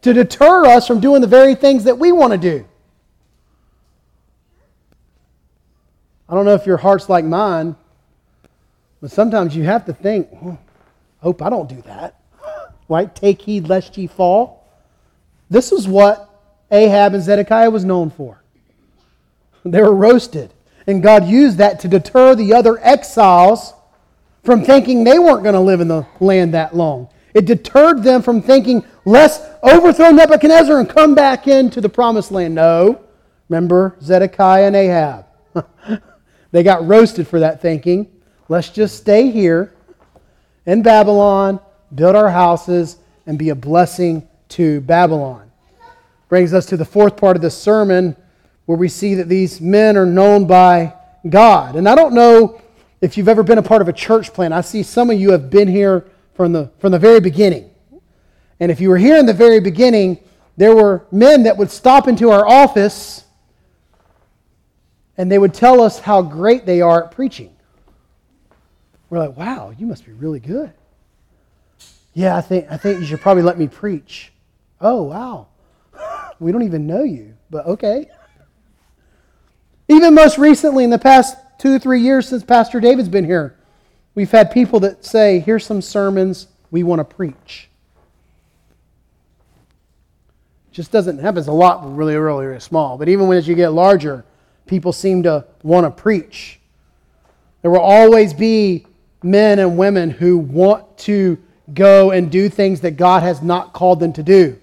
to 0.03 0.13
deter 0.13 0.67
us 0.67 0.87
from 0.87 1.01
doing 1.01 1.21
the 1.21 1.27
very 1.27 1.55
things 1.55 1.85
that 1.85 1.99
we 1.99 2.13
want 2.13 2.33
to 2.33 2.39
do. 2.39 2.65
I 6.29 6.35
don't 6.35 6.45
know 6.45 6.55
if 6.55 6.67
your 6.67 6.77
heart's 6.77 7.09
like 7.09 7.25
mine, 7.25 7.77
but 9.01 9.11
sometimes 9.11 9.55
you 9.55 9.65
have 9.65 9.85
to 9.87 9.93
think, 9.93 10.29
oh, 10.45 10.59
hope 11.27 11.43
I 11.43 11.51
don't 11.51 11.69
do 11.69 11.83
that. 11.83 12.21
Right? 12.89 13.13
Take 13.13 13.43
heed 13.43 13.69
lest 13.69 13.99
ye 13.99 14.07
fall. 14.07 14.65
This 15.51 15.73
is 15.73 15.89
what 15.89 16.31
Ahab 16.71 17.15
and 17.15 17.23
Zedekiah 17.23 17.69
was 17.69 17.85
known 17.85 18.11
for. 18.11 18.41
They 19.65 19.83
were 19.83 19.93
roasted. 19.93 20.53
And 20.87 21.03
God 21.03 21.27
used 21.27 21.59
that 21.59 21.81
to 21.81 21.89
deter 21.89 22.37
the 22.37 22.55
other 22.55 22.79
exiles 22.81 23.75
from 24.45 24.63
thinking 24.63 25.03
they 25.03 25.19
weren't 25.19 25.43
going 25.43 25.57
to 25.57 25.61
live 25.61 25.81
in 25.81 25.89
the 25.89 26.07
land 26.21 26.55
that 26.55 26.77
long. 26.77 27.09
It 27.35 27.45
deterred 27.45 28.05
them 28.05 28.23
from 28.23 28.41
thinking, 28.41 28.87
let's 29.05 29.41
overthrow 29.65 30.13
Nebuchadnezzar 30.13 30.79
and 30.79 30.89
come 30.89 31.17
back 31.17 31.49
into 31.49 31.81
the 31.81 31.89
promised 31.89 32.31
land. 32.31 32.55
No. 32.55 33.01
Remember 33.49 33.97
Zedekiah 34.01 34.69
and 34.69 34.77
Ahab. 34.77 35.27
They 36.53 36.63
got 36.63 36.87
roasted 36.87 37.27
for 37.29 37.41
that 37.41 37.61
thinking. 37.61 38.07
Let's 38.49 38.71
just 38.71 38.97
stay 38.97 39.31
here 39.31 39.76
in 40.67 40.83
Babylon, 40.83 41.61
build 41.95 42.17
our 42.17 42.29
houses, 42.29 42.99
and 43.27 43.39
be 43.39 43.49
a 43.49 43.55
blessing 43.55 44.29
to 44.51 44.81
Babylon. 44.83 45.51
Brings 46.29 46.53
us 46.53 46.67
to 46.67 46.77
the 46.77 46.85
fourth 46.85 47.17
part 47.17 47.37
of 47.37 47.43
the 47.43 47.51
sermon 47.51 48.17
where 48.67 48.77
we 48.77 48.89
see 48.89 49.15
that 49.15 49.29
these 49.29 49.61
men 49.61 49.97
are 49.97 50.07
known 50.07 50.47
by 50.47 50.93
God. 51.29 51.77
And 51.77 51.89
I 51.89 51.95
don't 51.95 52.15
know 52.15 52.61
if 53.01 53.17
you've 53.17 53.29
ever 53.29 53.43
been 53.43 53.59
a 53.59 53.63
part 53.63 53.81
of 53.81 53.89
a 53.89 53.93
church 53.93 54.33
plan. 54.33 54.53
I 54.53 54.61
see 54.61 54.83
some 54.83 55.11
of 55.11 55.19
you 55.19 55.31
have 55.31 55.51
been 55.51 55.69
here 55.69 56.05
from 56.35 56.53
the, 56.53 56.71
from 56.79 56.93
the 56.93 56.99
very 56.99 57.21
beginning. 57.21 57.71
And 58.59 58.73
if 58.73 58.81
you 58.81 58.89
were 58.89 58.99
here 58.99 59.17
in 59.17 59.27
the 59.27 59.35
very 59.35 59.61
beginning, 59.61 60.19
there 60.57 60.75
were 60.75 61.07
men 61.13 61.45
that 61.45 61.57
would 61.57 61.71
stop 61.71 62.09
into 62.09 62.31
our 62.31 62.47
office 62.47 63.25
and 65.17 65.31
they 65.31 65.39
would 65.39 65.55
tell 65.55 65.81
us 65.81 65.99
how 65.99 66.23
great 66.23 66.67
they 66.67 66.81
are 66.81 67.05
at 67.05 67.11
preaching. 67.11 67.56
We're 69.09 69.19
like, 69.19 69.37
wow, 69.37 69.73
you 69.77 69.87
must 69.87 70.05
be 70.05 70.13
really 70.13 70.41
good. 70.41 70.73
Yeah, 72.15 72.37
I 72.37 72.41
think, 72.41 72.67
I 72.71 72.77
think 72.77 73.01
you 73.01 73.07
should 73.07 73.21
probably 73.21 73.43
let 73.43 73.59
me 73.59 73.69
preach. 73.69 74.33
Oh, 74.81 75.03
wow. 75.03 75.49
We 76.39 76.53
don't 76.53 76.65
even 76.65 76.87
know 76.87 77.03
you, 77.03 77.35
but 77.49 77.65
okay. 77.65 78.11
Even 79.89 80.15
most 80.15 80.37
recently, 80.37 80.85
in 80.85 80.91
the 80.91 80.99
past 80.99 81.35
two, 81.59 81.75
or 81.75 81.79
three 81.79 82.03
years 82.03 82.29
since 82.29 82.45
Pastor 82.45 82.79
David's 82.79 83.09
been 83.09 83.25
here, 83.25 83.57
we've 84.15 84.31
had 84.31 84.51
people 84.51 84.81
that 84.81 85.03
say, 85.03 85.39
here's 85.39 85.65
some 85.65 85.81
sermons 85.81 86.49
we 86.71 86.83
want 86.83 86.99
to 86.99 87.05
preach. 87.05 87.71
Just 90.73 90.91
doesn't 90.93 91.19
happen 91.21 91.43
a 91.49 91.55
lot 91.55 91.97
really, 91.97 92.17
really, 92.17 92.45
really 92.45 92.61
small. 92.61 92.99
But 92.99 93.09
even 93.09 93.29
when 93.29 93.39
as 93.39 93.49
you 93.49 93.55
get 93.55 93.71
larger, 93.71 94.27
people 94.67 94.93
seem 94.93 95.23
to 95.23 95.47
want 95.63 95.87
to 95.87 95.91
preach. 95.91 96.61
There 97.63 97.71
will 97.71 97.81
always 97.81 98.35
be 98.35 98.87
men 99.27 99.59
and 99.59 99.77
women 99.77 100.11
who 100.11 100.39
want 100.39 100.97
to 100.99 101.39
go 101.75 102.13
and 102.13 102.31
do 102.31 102.49
things 102.49 102.81
that 102.83 102.93
God 102.93 103.23
has 103.23 103.43
not 103.43 103.73
called 103.73 104.01
them 104.01 104.13
to 104.15 104.23
do. 104.23 104.59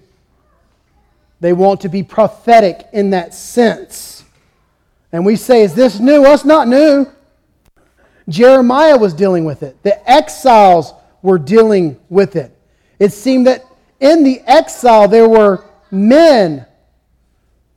They 1.40 1.52
want 1.52 1.82
to 1.82 1.88
be 1.88 2.02
prophetic 2.02 2.86
in 2.92 3.10
that 3.10 3.34
sense. 3.34 4.24
And 5.12 5.24
we 5.24 5.36
say, 5.36 5.62
Is 5.62 5.74
this 5.74 6.00
new? 6.00 6.22
Well, 6.22 6.34
it's 6.34 6.44
not 6.44 6.66
new. 6.66 7.06
Jeremiah 8.28 8.96
was 8.96 9.12
dealing 9.12 9.44
with 9.44 9.62
it, 9.62 9.82
the 9.82 10.10
exiles 10.10 10.94
were 11.22 11.38
dealing 11.38 12.00
with 12.08 12.36
it. 12.36 12.56
It 12.98 13.12
seemed 13.12 13.46
that 13.46 13.64
in 14.00 14.24
the 14.24 14.40
exile 14.46 15.08
there 15.08 15.28
were 15.28 15.64
men 15.90 16.66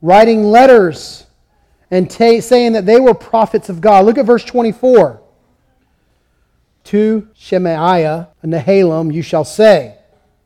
writing 0.02 0.44
letters 0.44 1.26
and 1.92 2.10
t- 2.10 2.42
saying 2.42 2.74
that 2.74 2.86
they 2.86 3.00
were 3.00 3.14
prophets 3.14 3.70
of 3.70 3.82
God. 3.82 4.06
Look 4.06 4.18
at 4.18 4.26
verse 4.26 4.44
24. 4.44 5.22
To 6.88 7.28
Shemaiah 7.34 8.30
and 8.42 8.54
Nehelam 8.54 9.14
you 9.14 9.22
shall 9.22 9.44
say, 9.44 9.98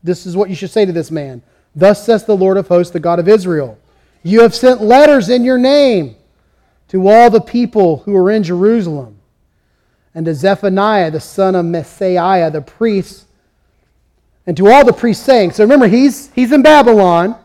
This 0.01 0.25
is 0.25 0.35
what 0.35 0.49
you 0.49 0.55
should 0.55 0.71
say 0.71 0.85
to 0.85 0.91
this 0.91 1.11
man. 1.11 1.43
Thus 1.75 2.03
says 2.03 2.25
the 2.25 2.35
Lord 2.35 2.57
of 2.57 2.67
hosts, 2.67 2.91
the 2.91 2.99
God 2.99 3.19
of 3.19 3.27
Israel 3.27 3.77
You 4.23 4.41
have 4.41 4.55
sent 4.55 4.81
letters 4.81 5.29
in 5.29 5.43
your 5.43 5.59
name 5.59 6.15
to 6.87 7.07
all 7.07 7.29
the 7.29 7.41
people 7.41 7.97
who 7.97 8.15
are 8.15 8.31
in 8.31 8.41
Jerusalem, 8.41 9.19
and 10.15 10.25
to 10.25 10.33
Zephaniah, 10.33 11.11
the 11.11 11.19
son 11.19 11.53
of 11.53 11.63
Maaseiah, 11.63 12.51
the 12.51 12.61
priest, 12.61 13.27
and 14.47 14.57
to 14.57 14.67
all 14.67 14.83
the 14.83 14.93
priests, 14.93 15.23
saying, 15.23 15.51
So 15.51 15.63
remember, 15.63 15.87
he's, 15.87 16.31
he's 16.31 16.51
in 16.51 16.63
Babylon. 16.63 17.35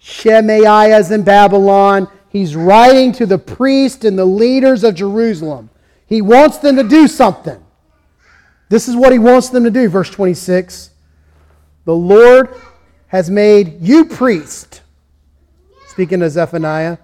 Shemaiah 0.00 0.98
is 0.98 1.12
in 1.12 1.22
Babylon. 1.22 2.08
He's 2.30 2.56
writing 2.56 3.12
to 3.12 3.26
the 3.26 3.38
priests 3.38 4.04
and 4.04 4.18
the 4.18 4.24
leaders 4.24 4.82
of 4.82 4.96
Jerusalem. 4.96 5.70
He 6.06 6.20
wants 6.20 6.58
them 6.58 6.74
to 6.74 6.82
do 6.82 7.06
something. 7.06 7.61
This 8.72 8.88
is 8.88 8.96
what 8.96 9.12
he 9.12 9.18
wants 9.18 9.50
them 9.50 9.64
to 9.64 9.70
do, 9.70 9.86
verse 9.86 10.08
26. 10.08 10.92
The 11.84 11.94
Lord 11.94 12.56
has 13.08 13.28
made 13.28 13.82
you 13.82 14.06
priest, 14.06 14.80
speaking 15.88 16.20
to 16.20 16.30
Zephaniah, 16.30 16.96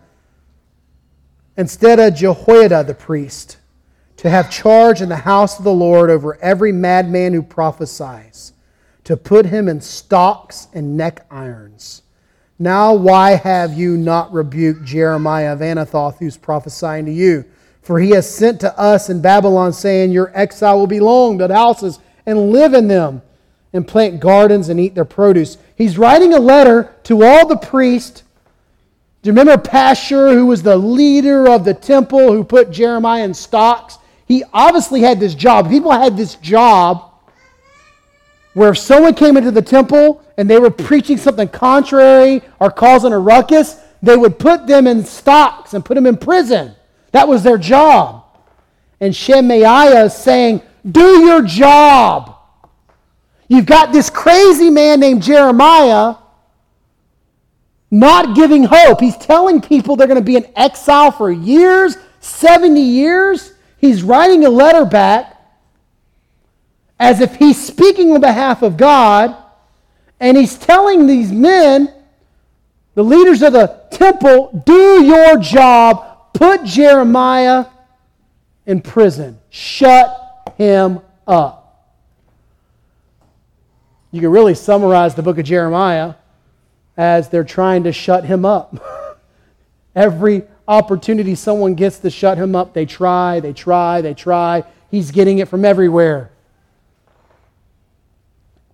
instead 1.59 2.00
of 2.00 2.14
Jehoiada 2.14 2.85
the 2.85 2.94
priest, 2.94 3.59
to 4.16 4.31
have 4.31 4.50
charge 4.50 5.02
in 5.02 5.11
the 5.11 5.16
house 5.16 5.59
of 5.59 5.64
the 5.64 5.70
Lord 5.70 6.09
over 6.09 6.37
every 6.37 6.72
madman 6.72 7.35
who 7.35 7.42
prophesies, 7.42 8.54
to 9.04 9.14
put 9.14 9.44
him 9.44 9.68
in 9.68 9.83
stocks 9.83 10.68
and 10.72 10.96
neck 10.96 11.26
irons. 11.31 12.00
Now, 12.59 12.94
why 12.94 13.33
have 13.33 13.74
you 13.74 13.98
not 13.98 14.33
rebuked 14.33 14.87
Jeremiah 14.87 15.52
of 15.52 15.59
Anathoth, 15.59 16.18
who's 16.18 16.38
prophesying 16.38 17.04
to 17.04 17.12
you? 17.12 17.44
For 17.88 17.98
he 17.98 18.11
has 18.11 18.29
sent 18.29 18.61
to 18.61 18.79
us 18.79 19.09
in 19.09 19.22
Babylon, 19.22 19.72
saying, 19.72 20.11
Your 20.11 20.31
exile 20.35 20.79
will 20.79 20.87
be 20.87 21.01
long, 21.01 21.38
build 21.38 21.51
houses 21.51 21.98
and 22.27 22.51
live 22.51 22.74
in 22.74 22.87
them 22.87 23.22
and 23.72 23.88
plant 23.88 24.20
gardens 24.20 24.68
and 24.68 24.79
eat 24.79 24.94
their 24.94 25.07
produce. 25.07 25.57
He's 25.74 25.96
writing 25.96 26.35
a 26.35 26.38
letter 26.38 26.94
to 27.05 27.24
all 27.24 27.48
the 27.48 27.57
priests. 27.57 28.24
Do 29.22 29.29
you 29.29 29.33
remember 29.33 29.57
Pashur, 29.57 30.35
who 30.35 30.44
was 30.44 30.62
the 30.62 30.77
leader 30.77 31.48
of 31.48 31.64
the 31.64 31.72
temple, 31.72 32.31
who 32.31 32.44
put 32.44 32.70
Jeremiah 32.70 33.24
in 33.24 33.33
stocks? 33.33 33.96
He 34.27 34.44
obviously 34.53 35.01
had 35.01 35.18
this 35.18 35.35
job. 35.35 35.70
People 35.70 35.90
had 35.90 36.14
this 36.14 36.35
job 36.35 37.11
where 38.53 38.72
if 38.72 38.77
someone 38.77 39.14
came 39.14 39.38
into 39.38 39.51
the 39.51 39.62
temple 39.62 40.22
and 40.37 40.51
they 40.51 40.59
were 40.59 40.68
preaching 40.68 41.16
something 41.16 41.48
contrary 41.48 42.42
or 42.61 42.70
causing 42.70 43.14
a 43.14 43.18
ruckus, 43.18 43.81
they 44.03 44.18
would 44.18 44.38
put 44.38 44.66
them 44.66 44.87
in 44.87 45.07
stocks 45.07 45.72
and 45.72 45.83
put 45.83 45.94
them 45.94 46.05
in 46.05 46.18
prison. 46.18 46.74
That 47.12 47.29
was 47.29 47.42
their 47.42 47.59
job. 47.59 48.25
And 49.01 49.14
Shemaiah 49.14 50.05
is 50.05 50.14
saying, 50.14 50.62
Do 50.90 51.21
your 51.25 51.42
job. 51.42 52.37
You've 53.49 53.66
got 53.66 53.92
this 53.92 54.11
crazy 54.11 54.71
man 54.71 55.01
named 55.01 55.23
Jeremiah 55.23 56.16
not 57.90 58.37
giving 58.37 58.64
hope. 58.64 59.01
He's 59.01 59.16
telling 59.16 59.61
people 59.61 59.97
they're 59.97 60.07
going 60.07 60.21
to 60.21 60.25
be 60.25 60.37
in 60.37 60.47
exile 60.57 61.11
for 61.11 61.31
years, 61.31 61.97
70 62.21 62.81
years. 62.81 63.53
He's 63.79 64.03
writing 64.03 64.44
a 64.44 64.51
letter 64.51 64.85
back 64.85 65.37
as 67.01 67.21
if 67.21 67.37
he's 67.37 67.64
speaking 67.64 68.12
on 68.12 68.21
behalf 68.21 68.62
of 68.62 68.77
God, 68.77 69.37
and 70.18 70.37
he's 70.37 70.59
telling 70.59 71.07
these 71.07 71.31
men, 71.31 71.94
the 72.94 73.05
leaders 73.05 73.40
of 73.42 73.53
the 73.53 73.85
temple, 73.92 74.62
do 74.66 75.05
your 75.05 75.38
job, 75.38 76.08
put 76.33 76.64
Jeremiah 76.64 77.67
in 78.67 78.81
prison, 78.83 79.38
shut 79.51 80.55
him 80.57 81.01
up. 81.27 81.69
You 84.11 84.21
can 84.21 84.31
really 84.31 84.55
summarize 84.55 85.14
the 85.14 85.23
book 85.23 85.38
of 85.38 85.45
Jeremiah 85.45 86.14
as 86.97 87.29
they're 87.29 87.45
trying 87.45 87.85
to 87.85 87.93
shut 87.93 88.25
him 88.25 88.45
up. 88.45 89.19
Every 89.95 90.45
opportunity 90.67 91.35
someone 91.35 91.75
gets 91.75 91.99
to 92.01 92.11
shut 92.11 92.38
him 92.38 92.55
up, 92.55 92.75
they 92.75 92.87
try, 92.87 93.41
they 93.41 93.53
try, 93.53 94.01
they 94.01 94.14
try. 94.14 94.64
He's 94.91 95.11
getting 95.11 95.38
it 95.38 95.49
from 95.49 95.64
everywhere. 95.64 96.31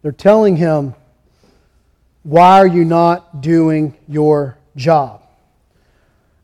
They're 0.02 0.12
telling 0.12 0.56
him, 0.56 0.94
Why 2.22 2.58
are 2.58 2.66
you 2.66 2.84
not 2.84 3.40
doing 3.40 3.96
your 4.06 4.58
job? 4.76 5.23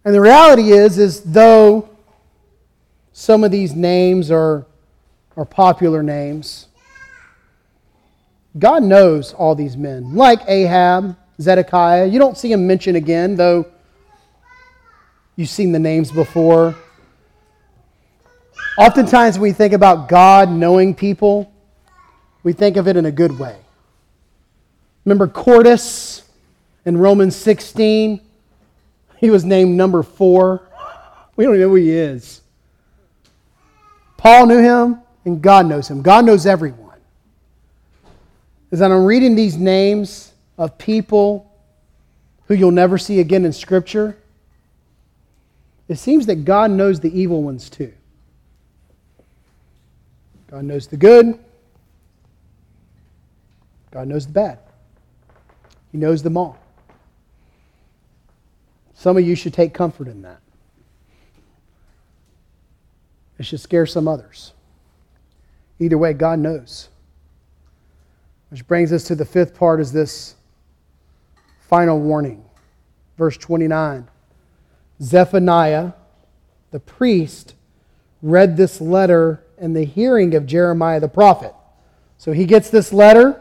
And 0.05 0.15
the 0.15 0.21
reality 0.21 0.73
is, 0.73 0.99
is 0.99 1.21
though 1.23 1.89
some 3.13 3.45
of 3.45 3.51
these 3.51 3.75
names 3.75 4.31
are, 4.31 4.67
are 5.37 5.45
popular 5.45 6.03
names, 6.03 6.69
God 8.59 8.83
knows 8.83 9.33
all 9.35 9.55
these 9.55 9.77
men, 9.77 10.15
like 10.15 10.41
Ahab, 10.49 11.17
Zedekiah. 11.41 12.07
You 12.07 12.19
don't 12.19 12.37
see 12.37 12.51
him 12.51 12.67
mentioned 12.67 12.97
again, 12.97 13.37
though 13.37 13.67
you've 15.37 15.49
seen 15.49 15.73
the 15.73 15.79
names 15.79 16.11
before. 16.11 16.75
Oftentimes, 18.79 19.39
when 19.39 19.51
we 19.51 19.53
think 19.53 19.73
about 19.73 20.09
God 20.09 20.51
knowing 20.51 20.95
people, 20.95 21.53
we 22.43 22.53
think 22.53 22.77
of 22.77 22.89
it 22.89 22.97
in 22.97 23.07
a 23.07 23.13
good 23.13 23.39
way. 23.39 23.57
Remember 25.05 25.27
Quartus 25.27 26.23
in 26.85 26.97
Romans 26.97 27.37
16? 27.37 28.21
He 29.21 29.29
was 29.29 29.45
named 29.45 29.77
number 29.77 30.03
four. 30.03 30.67
We 31.37 31.45
don't 31.45 31.55
even 31.55 31.67
know 31.67 31.69
who 31.69 31.75
he 31.75 31.91
is. 31.91 32.41
Paul 34.17 34.47
knew 34.47 34.59
him, 34.59 35.01
and 35.27 35.43
God 35.43 35.67
knows 35.67 35.89
him. 35.89 36.01
God 36.01 36.25
knows 36.25 36.47
everyone 36.47 36.81
that 38.71 38.91
I'm 38.91 39.05
reading 39.05 39.35
these 39.35 39.57
names 39.57 40.33
of 40.57 40.79
people 40.79 41.53
who 42.47 42.55
you'll 42.55 42.71
never 42.71 42.97
see 42.99 43.21
again 43.21 43.45
in 43.45 43.53
Scripture. 43.53 44.17
It 45.89 45.97
seems 45.97 46.27
that 46.27 46.45
God 46.45 46.71
knows 46.71 47.01
the 47.01 47.19
evil 47.19 47.43
ones 47.43 47.69
too. 47.69 47.93
God 50.51 50.65
knows 50.65 50.87
the 50.87 50.97
good. 50.97 51.39
God 53.91 54.07
knows 54.09 54.27
the 54.27 54.33
bad. 54.33 54.59
He 55.91 55.99
knows 55.99 56.23
them 56.23 56.37
all. 56.37 56.60
Some 59.01 59.17
of 59.17 59.27
you 59.27 59.35
should 59.35 59.55
take 59.55 59.73
comfort 59.73 60.09
in 60.09 60.21
that. 60.21 60.43
It 63.39 63.47
should 63.47 63.61
scare 63.61 63.87
some 63.87 64.07
others. 64.07 64.53
Either 65.79 65.97
way, 65.97 66.13
God 66.13 66.39
knows. 66.39 66.91
Which 68.51 68.67
brings 68.67 68.93
us 68.93 69.05
to 69.05 69.15
the 69.15 69.25
fifth 69.25 69.55
part 69.55 69.81
is 69.81 69.91
this 69.91 70.35
final 71.67 71.99
warning. 71.99 72.45
Verse 73.17 73.39
29. 73.39 74.07
Zephaniah, 75.01 75.93
the 76.71 76.81
priest, 76.81 77.55
read 78.21 78.59
this 78.59 78.83
letter 78.83 79.43
in 79.57 79.73
the 79.73 79.85
hearing 79.85 80.35
of 80.35 80.45
Jeremiah 80.45 81.01
the 81.01 81.09
prophet. 81.09 81.55
So 82.19 82.33
he 82.33 82.45
gets 82.45 82.69
this 82.69 82.93
letter. 82.93 83.41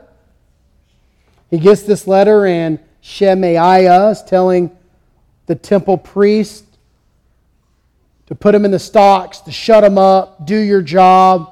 He 1.50 1.58
gets 1.58 1.82
this 1.82 2.08
letter, 2.08 2.46
and 2.46 2.80
Shemaiah 3.02 4.12
is 4.12 4.24
telling 4.24 4.78
the 5.50 5.56
temple 5.56 5.98
priest 5.98 6.64
to 8.28 8.36
put 8.36 8.54
him 8.54 8.66
in 8.66 8.70
the 8.70 8.78
stocks, 8.78 9.40
to 9.40 9.52
shut 9.52 9.84
him 9.84 9.98
up, 9.98 10.46
do 10.46 10.56
your 10.56 10.84
job. 10.84 11.52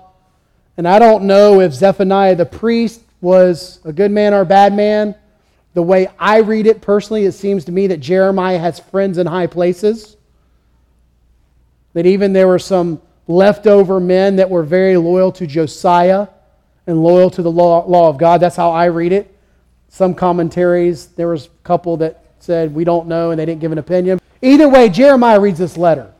And 0.77 0.87
I 0.87 0.99
don't 0.99 1.23
know 1.23 1.61
if 1.61 1.73
Zephaniah 1.73 2.35
the 2.35 2.45
priest 2.45 3.01
was 3.21 3.79
a 3.83 3.91
good 3.91 4.11
man 4.11 4.35
or 4.35 4.41
a 4.41 4.45
bad 4.45 4.75
man. 4.75 5.15
The 5.73 5.81
way 5.81 6.09
I 6.19 6.41
read 6.41 6.67
it 6.67 6.79
personally, 6.79 7.25
it 7.25 7.31
seems 7.31 7.65
to 7.65 7.71
me 7.71 7.87
that 7.87 7.97
Jeremiah 7.97 8.59
has 8.59 8.77
friends 8.79 9.17
in 9.17 9.25
high 9.25 9.47
places. 9.47 10.15
That 11.93 12.05
even 12.05 12.33
there 12.33 12.47
were 12.47 12.59
some 12.59 13.01
leftover 13.25 13.99
men 13.99 14.35
that 14.35 14.47
were 14.47 14.61
very 14.61 14.95
loyal 14.95 15.31
to 15.31 15.47
Josiah 15.47 16.27
and 16.85 17.01
loyal 17.01 17.31
to 17.31 17.41
the 17.41 17.51
law, 17.51 17.83
law 17.87 18.09
of 18.09 18.19
God. 18.19 18.41
That's 18.41 18.55
how 18.55 18.69
I 18.69 18.85
read 18.85 19.11
it. 19.11 19.35
Some 19.89 20.13
commentaries, 20.13 21.07
there 21.07 21.29
was 21.29 21.47
a 21.47 21.49
couple 21.63 21.97
that 21.97 22.26
said, 22.47 22.73
we 22.73 22.85
don't 22.85 23.07
know, 23.07 23.31
and 23.31 23.39
they 23.39 23.45
didn't 23.45 23.59
give 23.59 23.73
an 23.73 23.77
opinion. 23.77 24.21
Either 24.41 24.69
way, 24.69 24.87
Jeremiah 24.87 25.37
reads 25.37 25.59
this 25.59 25.75
letter. 25.75 26.13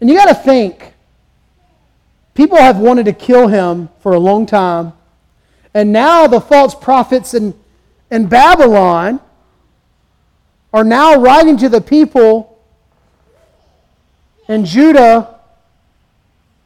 And 0.00 0.10
you 0.10 0.16
got 0.16 0.26
to 0.26 0.34
think, 0.34 0.92
people 2.34 2.58
have 2.58 2.78
wanted 2.78 3.04
to 3.04 3.12
kill 3.12 3.46
him 3.46 3.88
for 4.00 4.12
a 4.12 4.18
long 4.18 4.46
time. 4.46 4.92
And 5.72 5.92
now 5.92 6.26
the 6.26 6.40
false 6.40 6.74
prophets 6.74 7.32
in, 7.32 7.54
in 8.10 8.26
Babylon 8.26 9.20
are 10.72 10.82
now 10.84 11.20
writing 11.20 11.56
to 11.58 11.68
the 11.68 11.80
people 11.80 12.60
in 14.48 14.64
Judah, 14.64 15.38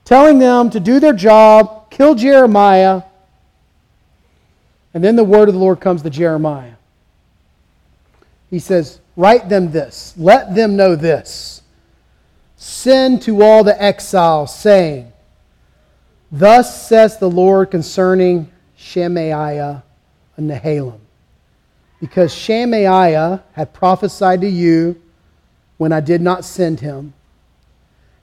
telling 0.07 0.38
them 0.38 0.70
to 0.70 0.81
do 0.81 1.01
their 1.01 1.12
job, 1.12 1.90
kill 1.90 2.14
Jeremiah. 2.14 3.03
And 4.94 5.05
then 5.05 5.16
the 5.16 5.25
word 5.25 5.49
of 5.51 5.55
the 5.55 5.61
Lord 5.61 5.81
comes 5.81 6.01
to 6.01 6.09
Jeremiah. 6.09 6.73
He 8.55 8.61
says, 8.61 9.01
Write 9.17 9.49
them 9.49 9.73
this, 9.73 10.14
let 10.17 10.55
them 10.55 10.77
know 10.77 10.95
this. 10.95 11.62
Send 12.55 13.21
to 13.23 13.43
all 13.43 13.64
the 13.64 13.83
exiles, 13.83 14.55
saying, 14.55 15.12
Thus 16.31 16.87
says 16.87 17.19
the 17.19 17.29
Lord 17.29 17.73
concerning 17.73 18.49
Shemaiah 18.77 19.83
and 20.37 20.49
Nehelam. 20.49 21.01
Because 21.99 22.33
Shemaiah 22.33 23.43
had 23.55 23.73
prophesied 23.73 24.43
to 24.43 24.49
you 24.49 25.03
when 25.77 25.93
I 25.93 25.99
did 25.99 26.21
not 26.21 26.45
send 26.45 26.79
him, 26.79 27.12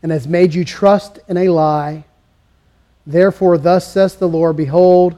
and 0.01 0.13
has 0.13 0.29
made 0.29 0.53
you 0.53 0.63
trust 0.63 1.19
in 1.27 1.35
a 1.35 1.49
lie. 1.49 2.05
Therefore, 3.05 3.57
thus 3.57 3.91
says 3.91 4.15
the 4.15 4.29
Lord 4.29 4.55
Behold, 4.55 5.13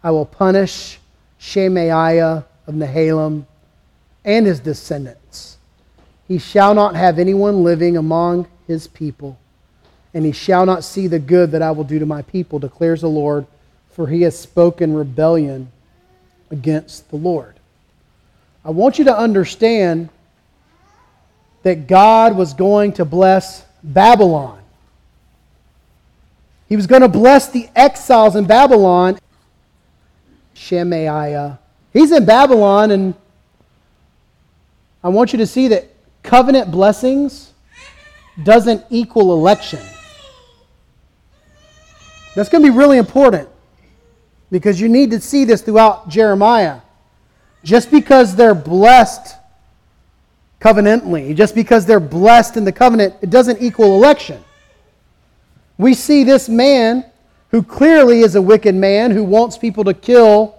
I 0.00 0.12
will 0.12 0.26
punish 0.26 1.00
Shemaiah 1.38 2.46
of 2.68 2.74
Nehelam 2.76 3.46
and 4.24 4.46
his 4.46 4.60
descendants. 4.60 5.58
He 6.26 6.38
shall 6.38 6.74
not 6.74 6.96
have 6.96 7.18
anyone 7.18 7.62
living 7.62 7.96
among 7.96 8.48
his 8.66 8.86
people, 8.86 9.38
and 10.14 10.24
he 10.24 10.32
shall 10.32 10.64
not 10.64 10.84
see 10.84 11.06
the 11.06 11.18
good 11.18 11.50
that 11.50 11.62
I 11.62 11.70
will 11.70 11.84
do 11.84 11.98
to 11.98 12.06
my 12.06 12.22
people, 12.22 12.58
declares 12.58 13.02
the 13.02 13.08
Lord, 13.08 13.46
for 13.90 14.06
he 14.06 14.22
has 14.22 14.38
spoken 14.38 14.94
rebellion 14.94 15.70
against 16.50 17.10
the 17.10 17.16
Lord. 17.16 17.54
I 18.64 18.70
want 18.70 18.98
you 18.98 19.04
to 19.04 19.16
understand 19.16 20.08
that 21.62 21.86
God 21.86 22.36
was 22.36 22.54
going 22.54 22.92
to 22.94 23.04
bless 23.04 23.64
Babylon. 23.82 24.60
He 26.68 26.76
was 26.76 26.86
going 26.86 27.02
to 27.02 27.08
bless 27.08 27.48
the 27.48 27.68
exiles 27.76 28.36
in 28.36 28.46
Babylon. 28.46 29.18
Shemaiah. 30.54 31.58
He's 31.92 32.10
in 32.10 32.24
Babylon, 32.24 32.90
and 32.90 33.14
I 35.04 35.08
want 35.08 35.34
you 35.34 35.38
to 35.38 35.46
see 35.46 35.68
that 35.68 35.90
covenant 36.22 36.70
blessings 36.70 37.52
doesn't 38.42 38.84
equal 38.88 39.34
election. 39.34 39.80
That's 42.34 42.48
going 42.48 42.64
to 42.64 42.72
be 42.72 42.76
really 42.76 42.96
important 42.96 43.48
because 44.50 44.80
you 44.80 44.88
need 44.88 45.10
to 45.10 45.20
see 45.20 45.44
this 45.44 45.60
throughout 45.60 46.08
Jeremiah. 46.08 46.80
Just 47.62 47.90
because 47.90 48.34
they're 48.34 48.54
blessed 48.54 49.36
covenantally, 50.60 51.36
just 51.36 51.54
because 51.54 51.84
they're 51.84 52.00
blessed 52.00 52.56
in 52.56 52.64
the 52.64 52.72
covenant, 52.72 53.14
it 53.20 53.28
doesn't 53.28 53.60
equal 53.60 53.94
election. 53.94 54.42
We 55.76 55.92
see 55.92 56.24
this 56.24 56.48
man 56.48 57.04
who 57.50 57.62
clearly 57.62 58.20
is 58.20 58.36
a 58.36 58.42
wicked 58.42 58.74
man 58.74 59.10
who 59.10 59.22
wants 59.22 59.58
people 59.58 59.84
to 59.84 59.94
kill 59.94 60.58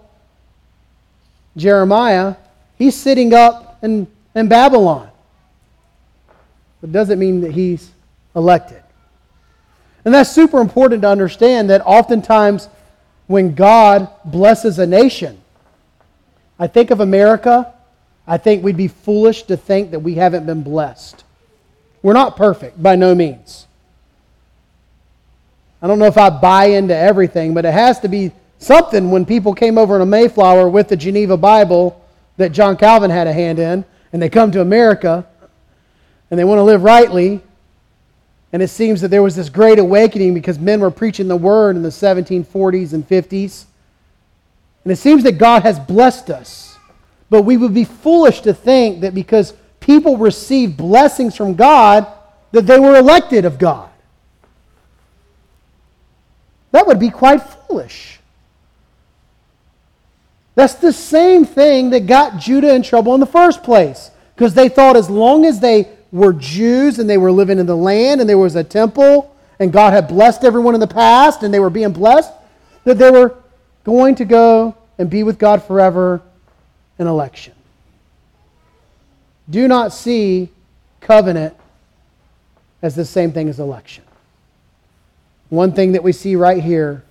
Jeremiah. 1.57 2.35
He's 2.77 2.95
sitting 2.95 3.33
up 3.33 3.79
in, 3.81 4.07
in 4.35 4.47
Babylon 4.47 5.09
but 6.85 6.91
doesn't 6.91 7.17
mean 7.17 7.41
that 7.41 7.51
he's 7.51 7.89
elected. 8.35 8.83
And 10.05 10.13
that's 10.13 10.29
super 10.29 10.59
important 10.59 11.01
to 11.01 11.09
understand 11.09 11.71
that 11.71 11.81
oftentimes 11.83 12.69
when 13.25 13.55
God 13.55 14.07
blesses 14.23 14.77
a 14.77 14.85
nation, 14.85 15.41
I 16.59 16.67
think 16.67 16.91
of 16.91 16.99
America, 16.99 17.73
I 18.27 18.37
think 18.37 18.63
we'd 18.63 18.77
be 18.77 18.87
foolish 18.87 19.43
to 19.43 19.57
think 19.57 19.89
that 19.91 19.99
we 19.99 20.13
haven't 20.13 20.45
been 20.45 20.61
blessed. 20.61 21.23
We're 22.03 22.13
not 22.13 22.37
perfect, 22.37 22.81
by 22.81 22.95
no 22.95 23.15
means. 23.15 23.65
I 25.81 25.87
don't 25.87 25.97
know 25.97 26.05
if 26.05 26.19
I 26.19 26.29
buy 26.29 26.65
into 26.65 26.95
everything, 26.95 27.55
but 27.55 27.65
it 27.65 27.73
has 27.73 27.99
to 28.01 28.07
be 28.07 28.31
something 28.59 29.09
when 29.09 29.25
people 29.25 29.55
came 29.55 29.79
over 29.79 29.95
in 29.95 30.03
a 30.03 30.05
Mayflower 30.05 30.69
with 30.69 30.89
the 30.89 30.95
Geneva 30.95 31.35
Bible 31.35 31.99
that 32.37 32.51
John 32.51 32.77
Calvin 32.77 33.09
had 33.09 33.25
a 33.25 33.33
hand 33.33 33.57
in, 33.57 33.83
and 34.15 34.21
they 34.21 34.29
come 34.29 34.49
to 34.49 34.61
America 34.61 35.27
and 36.31 36.39
they 36.39 36.45
want 36.45 36.57
to 36.57 36.63
live 36.63 36.83
rightly. 36.83 37.41
And 38.53 38.63
it 38.63 38.69
seems 38.69 39.01
that 39.01 39.09
there 39.09 39.21
was 39.21 39.35
this 39.35 39.49
great 39.49 39.77
awakening 39.77 40.33
because 40.33 40.57
men 40.57 40.79
were 40.79 40.89
preaching 40.89 41.27
the 41.27 41.35
word 41.35 41.75
in 41.75 41.81
the 41.81 41.89
1740s 41.89 42.93
and 42.93 43.05
50s. 43.05 43.65
And 44.85 44.93
it 44.93 44.95
seems 44.95 45.23
that 45.23 45.33
God 45.33 45.63
has 45.63 45.77
blessed 45.77 46.29
us. 46.29 46.77
But 47.29 47.41
we 47.41 47.57
would 47.57 47.73
be 47.73 47.83
foolish 47.83 48.39
to 48.43 48.53
think 48.53 49.01
that 49.01 49.13
because 49.13 49.53
people 49.81 50.15
received 50.15 50.77
blessings 50.77 51.35
from 51.35 51.53
God, 51.53 52.07
that 52.53 52.65
they 52.65 52.79
were 52.79 52.95
elected 52.95 53.43
of 53.43 53.59
God. 53.59 53.89
That 56.71 56.87
would 56.87 57.01
be 57.01 57.09
quite 57.09 57.39
foolish. 57.39 58.21
That's 60.55 60.75
the 60.75 60.93
same 60.93 61.45
thing 61.45 61.89
that 61.91 62.07
got 62.07 62.39
Judah 62.39 62.73
in 62.73 62.81
trouble 62.81 63.13
in 63.13 63.19
the 63.19 63.25
first 63.25 63.61
place. 63.61 64.09
Because 64.33 64.53
they 64.53 64.69
thought 64.69 64.95
as 64.95 65.09
long 65.09 65.45
as 65.45 65.59
they 65.59 65.89
were 66.11 66.33
Jews 66.33 66.99
and 66.99 67.09
they 67.09 67.17
were 67.17 67.31
living 67.31 67.59
in 67.59 67.65
the 67.65 67.75
land 67.75 68.21
and 68.21 68.29
there 68.29 68.37
was 68.37 68.55
a 68.55 68.63
temple 68.63 69.35
and 69.59 69.71
God 69.71 69.93
had 69.93 70.07
blessed 70.07 70.43
everyone 70.43 70.73
in 70.73 70.79
the 70.79 70.87
past 70.87 71.43
and 71.43 71.53
they 71.53 71.59
were 71.59 71.69
being 71.69 71.91
blessed, 71.91 72.31
that 72.83 72.97
they 72.97 73.11
were 73.11 73.35
going 73.83 74.15
to 74.15 74.25
go 74.25 74.75
and 74.97 75.09
be 75.09 75.23
with 75.23 75.37
God 75.37 75.63
forever 75.63 76.21
in 76.99 77.07
election. 77.07 77.53
Do 79.49 79.67
not 79.67 79.93
see 79.93 80.49
covenant 81.01 81.55
as 82.81 82.95
the 82.95 83.05
same 83.05 83.31
thing 83.31 83.49
as 83.49 83.59
election. 83.59 84.03
One 85.49 85.73
thing 85.73 85.91
that 85.93 86.03
we 86.03 86.11
see 86.11 86.35
right 86.35 86.61
here 86.61 87.03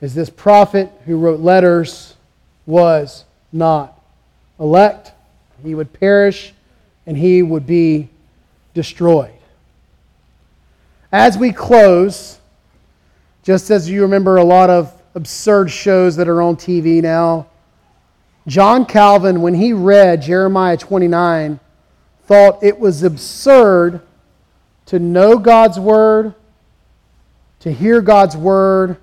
is 0.00 0.14
this 0.14 0.30
prophet 0.30 0.90
who 1.06 1.18
wrote 1.18 1.40
letters 1.40 2.14
was 2.70 3.24
not 3.52 4.00
elect. 4.58 5.12
He 5.62 5.74
would 5.74 5.92
perish 5.92 6.54
and 7.06 7.16
he 7.16 7.42
would 7.42 7.66
be 7.66 8.08
destroyed. 8.72 9.32
As 11.12 11.36
we 11.36 11.52
close, 11.52 12.38
just 13.42 13.70
as 13.70 13.90
you 13.90 14.02
remember 14.02 14.36
a 14.36 14.44
lot 14.44 14.70
of 14.70 14.92
absurd 15.14 15.70
shows 15.70 16.16
that 16.16 16.28
are 16.28 16.40
on 16.40 16.56
TV 16.56 17.02
now, 17.02 17.46
John 18.46 18.86
Calvin, 18.86 19.42
when 19.42 19.54
he 19.54 19.72
read 19.72 20.22
Jeremiah 20.22 20.76
29, 20.76 21.60
thought 22.26 22.62
it 22.62 22.78
was 22.78 23.02
absurd 23.02 24.00
to 24.86 24.98
know 24.98 25.36
God's 25.38 25.78
word, 25.78 26.34
to 27.60 27.72
hear 27.72 28.00
God's 28.00 28.36
word, 28.36 28.96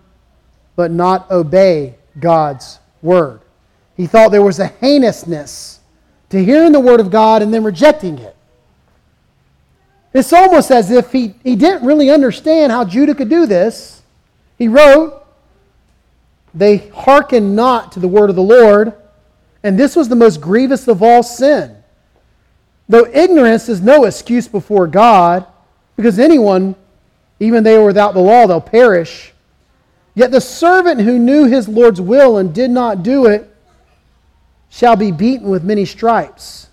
but 0.76 0.92
not 0.92 1.30
obey 1.30 1.96
God's 2.20 2.80
word. 3.02 3.42
He 3.98 4.08
thought 4.08 4.32
there 4.32 4.44
was 4.44 4.60
a 4.60 4.68
heinousness 4.80 5.80
to 6.30 6.44
hearing 6.44 6.72
the 6.72 6.80
Word 6.80 7.00
of 7.00 7.12
God 7.12 7.42
and 7.42 7.54
then 7.54 7.64
rejecting 7.64 8.20
it. 8.20 8.38
It's 10.14 10.34
almost 10.34 10.72
as 10.72 10.90
if 10.90 11.12
he, 11.12 11.36
he 11.44 11.56
didn't 11.56 11.86
really 11.86 12.10
understand 12.10 12.72
how 12.72 12.86
Judah 12.86 13.14
could 13.14 13.30
do 13.30 13.46
this. 13.46 14.02
He 14.58 14.68
wrote, 14.68 15.26
They 16.54 16.78
hearken 16.78 17.56
not 17.56 17.92
to 17.94 18.00
the 18.00 18.08
word 18.08 18.30
of 18.30 18.36
the 18.36 18.42
Lord, 18.42 18.94
and 19.64 19.78
this 19.78 19.96
was 19.96 20.10
the 20.10 20.16
most 20.16 20.42
grievous 20.42 20.88
of 20.88 21.04
all 21.04 21.22
sin. 21.22 21.76
Though 22.90 23.06
ignorance 23.06 23.70
is 23.70 23.82
no 23.82 24.06
excuse 24.06 24.48
before 24.48 24.88
God, 24.88 25.46
because 25.96 26.20
anyone, 26.20 26.76
even 27.40 27.64
they 27.64 27.78
were 27.78 27.86
without 27.86 28.14
the 28.14 28.20
law, 28.20 28.48
they'll 28.48 28.62
perish. 28.62 29.34
Yet 30.16 30.32
the 30.32 30.42
servant 30.42 31.02
who 31.02 31.20
knew 31.20 31.46
his 31.46 31.68
Lord's 31.68 32.02
will 32.02 32.38
and 32.38 32.56
did 32.56 32.72
not 32.72 33.04
do 33.04 33.28
it, 33.28 33.54
shall 34.70 34.96
be 34.96 35.12
beaten 35.12 35.50
with 35.50 35.64
many 35.64 35.86
stripes. 35.86 36.70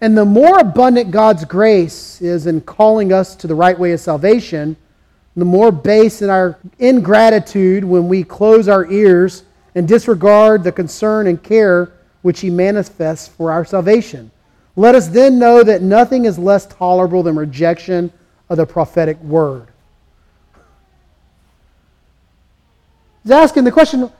And 0.00 0.16
the 0.16 0.24
more 0.24 0.58
abundant 0.58 1.10
God's 1.10 1.44
grace 1.44 2.22
is 2.22 2.46
in 2.46 2.60
calling 2.62 3.12
us 3.12 3.36
to 3.36 3.46
the 3.46 3.54
right 3.54 3.78
way 3.78 3.92
of 3.92 4.00
salvation, 4.00 4.76
the 5.36 5.44
more 5.44 5.70
base 5.70 6.22
in 6.22 6.30
our 6.30 6.58
ingratitude 6.78 7.84
when 7.84 8.08
we 8.08 8.24
close 8.24 8.68
our 8.68 8.90
ears 8.90 9.44
and 9.74 9.86
disregard 9.86 10.64
the 10.64 10.72
concern 10.72 11.26
and 11.26 11.42
care 11.42 11.92
which 12.22 12.40
He 12.40 12.50
manifests 12.50 13.28
for 13.28 13.52
our 13.52 13.64
salvation. 13.64 14.30
Let 14.76 14.94
us 14.94 15.08
then 15.08 15.38
know 15.38 15.62
that 15.62 15.82
nothing 15.82 16.24
is 16.24 16.38
less 16.38 16.66
tolerable 16.66 17.22
than 17.22 17.36
rejection 17.36 18.12
of 18.48 18.56
the 18.56 18.66
prophetic 18.66 19.20
word. 19.20 19.68
He's 23.22 23.32
asking 23.32 23.64
the 23.64 23.72
question 23.72 24.10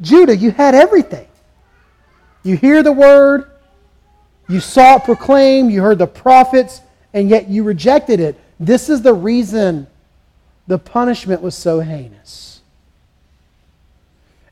Judah, 0.00 0.36
you 0.36 0.50
had 0.50 0.74
everything. 0.74 1.26
You 2.44 2.56
hear 2.56 2.82
the 2.82 2.92
word, 2.92 3.50
you 4.48 4.60
saw 4.60 4.96
it 4.96 5.04
proclaimed, 5.04 5.72
you 5.72 5.82
heard 5.82 5.98
the 5.98 6.06
prophets, 6.06 6.82
and 7.14 7.28
yet 7.28 7.48
you 7.48 7.64
rejected 7.64 8.20
it. 8.20 8.38
This 8.60 8.88
is 8.88 9.02
the 9.02 9.14
reason 9.14 9.86
the 10.66 10.78
punishment 10.78 11.42
was 11.42 11.54
so 11.54 11.80
heinous. 11.80 12.60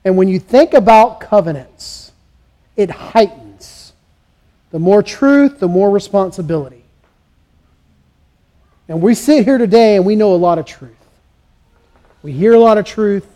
And 0.04 0.16
when 0.16 0.28
you 0.28 0.38
think 0.38 0.74
about 0.74 1.20
covenants, 1.20 2.12
it 2.76 2.90
heightens. 2.90 3.92
The 4.70 4.78
more 4.78 5.02
truth, 5.02 5.60
the 5.60 5.68
more 5.68 5.90
responsibility. 5.90 6.82
And 8.88 9.00
we 9.00 9.14
sit 9.14 9.44
here 9.44 9.58
today 9.58 9.96
and 9.96 10.04
we 10.04 10.16
know 10.16 10.34
a 10.34 10.36
lot 10.36 10.58
of 10.58 10.64
truth. 10.64 10.92
We 12.22 12.32
hear 12.32 12.54
a 12.54 12.58
lot 12.58 12.78
of 12.78 12.84
truth. 12.84 13.26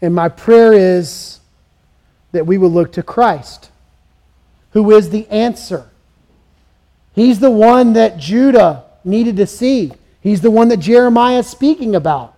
And 0.00 0.14
my 0.14 0.28
prayer 0.28 0.72
is 0.72 1.38
that 2.32 2.46
we 2.46 2.58
will 2.58 2.70
look 2.70 2.92
to 2.92 3.02
Christ, 3.02 3.70
who 4.72 4.90
is 4.90 5.10
the 5.10 5.28
answer. 5.28 5.90
He's 7.14 7.38
the 7.38 7.50
one 7.50 7.92
that 7.92 8.18
Judah 8.18 8.84
needed 9.04 9.36
to 9.36 9.46
see. 9.46 9.92
He's 10.20 10.40
the 10.40 10.50
one 10.50 10.68
that 10.68 10.78
Jeremiah 10.78 11.38
is 11.38 11.46
speaking 11.46 11.94
about. 11.94 12.34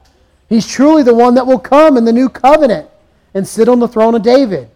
He's 0.49 0.67
truly 0.67 1.03
the 1.03 1.15
one 1.15 1.35
that 1.37 1.47
will 1.47 1.59
come 1.59 1.97
in 1.97 2.05
the 2.05 2.13
new 2.13 2.29
covenant 2.29 2.91
and 3.33 3.47
sit 3.47 3.69
on 3.69 3.79
the 3.79 3.89
throne 3.89 4.15
of 4.15 4.23
David. 4.23 4.69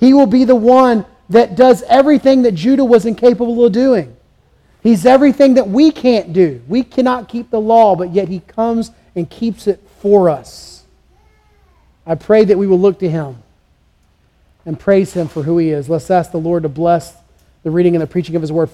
He 0.00 0.12
will 0.12 0.26
be 0.26 0.44
the 0.44 0.56
one 0.56 1.04
that 1.28 1.56
does 1.56 1.82
everything 1.84 2.42
that 2.42 2.52
Judah 2.52 2.84
was 2.84 3.06
incapable 3.06 3.64
of 3.64 3.72
doing. 3.72 4.16
He's 4.82 5.06
everything 5.06 5.54
that 5.54 5.68
we 5.68 5.90
can't 5.90 6.32
do. 6.32 6.62
We 6.68 6.82
cannot 6.82 7.28
keep 7.28 7.50
the 7.50 7.60
law, 7.60 7.96
but 7.96 8.12
yet 8.12 8.28
He 8.28 8.40
comes 8.40 8.90
and 9.14 9.28
keeps 9.28 9.66
it 9.66 9.80
for 10.00 10.28
us. 10.28 10.84
I 12.06 12.16
pray 12.16 12.44
that 12.44 12.58
we 12.58 12.66
will 12.66 12.78
look 12.78 12.98
to 12.98 13.08
Him 13.08 13.42
and 14.64 14.78
praise 14.78 15.12
Him 15.14 15.28
for 15.28 15.42
who 15.42 15.58
He 15.58 15.70
is. 15.70 15.88
Let's 15.88 16.10
ask 16.10 16.30
the 16.30 16.38
Lord 16.38 16.62
to 16.62 16.68
bless 16.68 17.14
the 17.62 17.70
reading 17.70 17.94
and 17.94 18.02
the 18.02 18.06
preaching 18.06 18.36
of 18.36 18.42
His 18.42 18.52
word. 18.52 18.62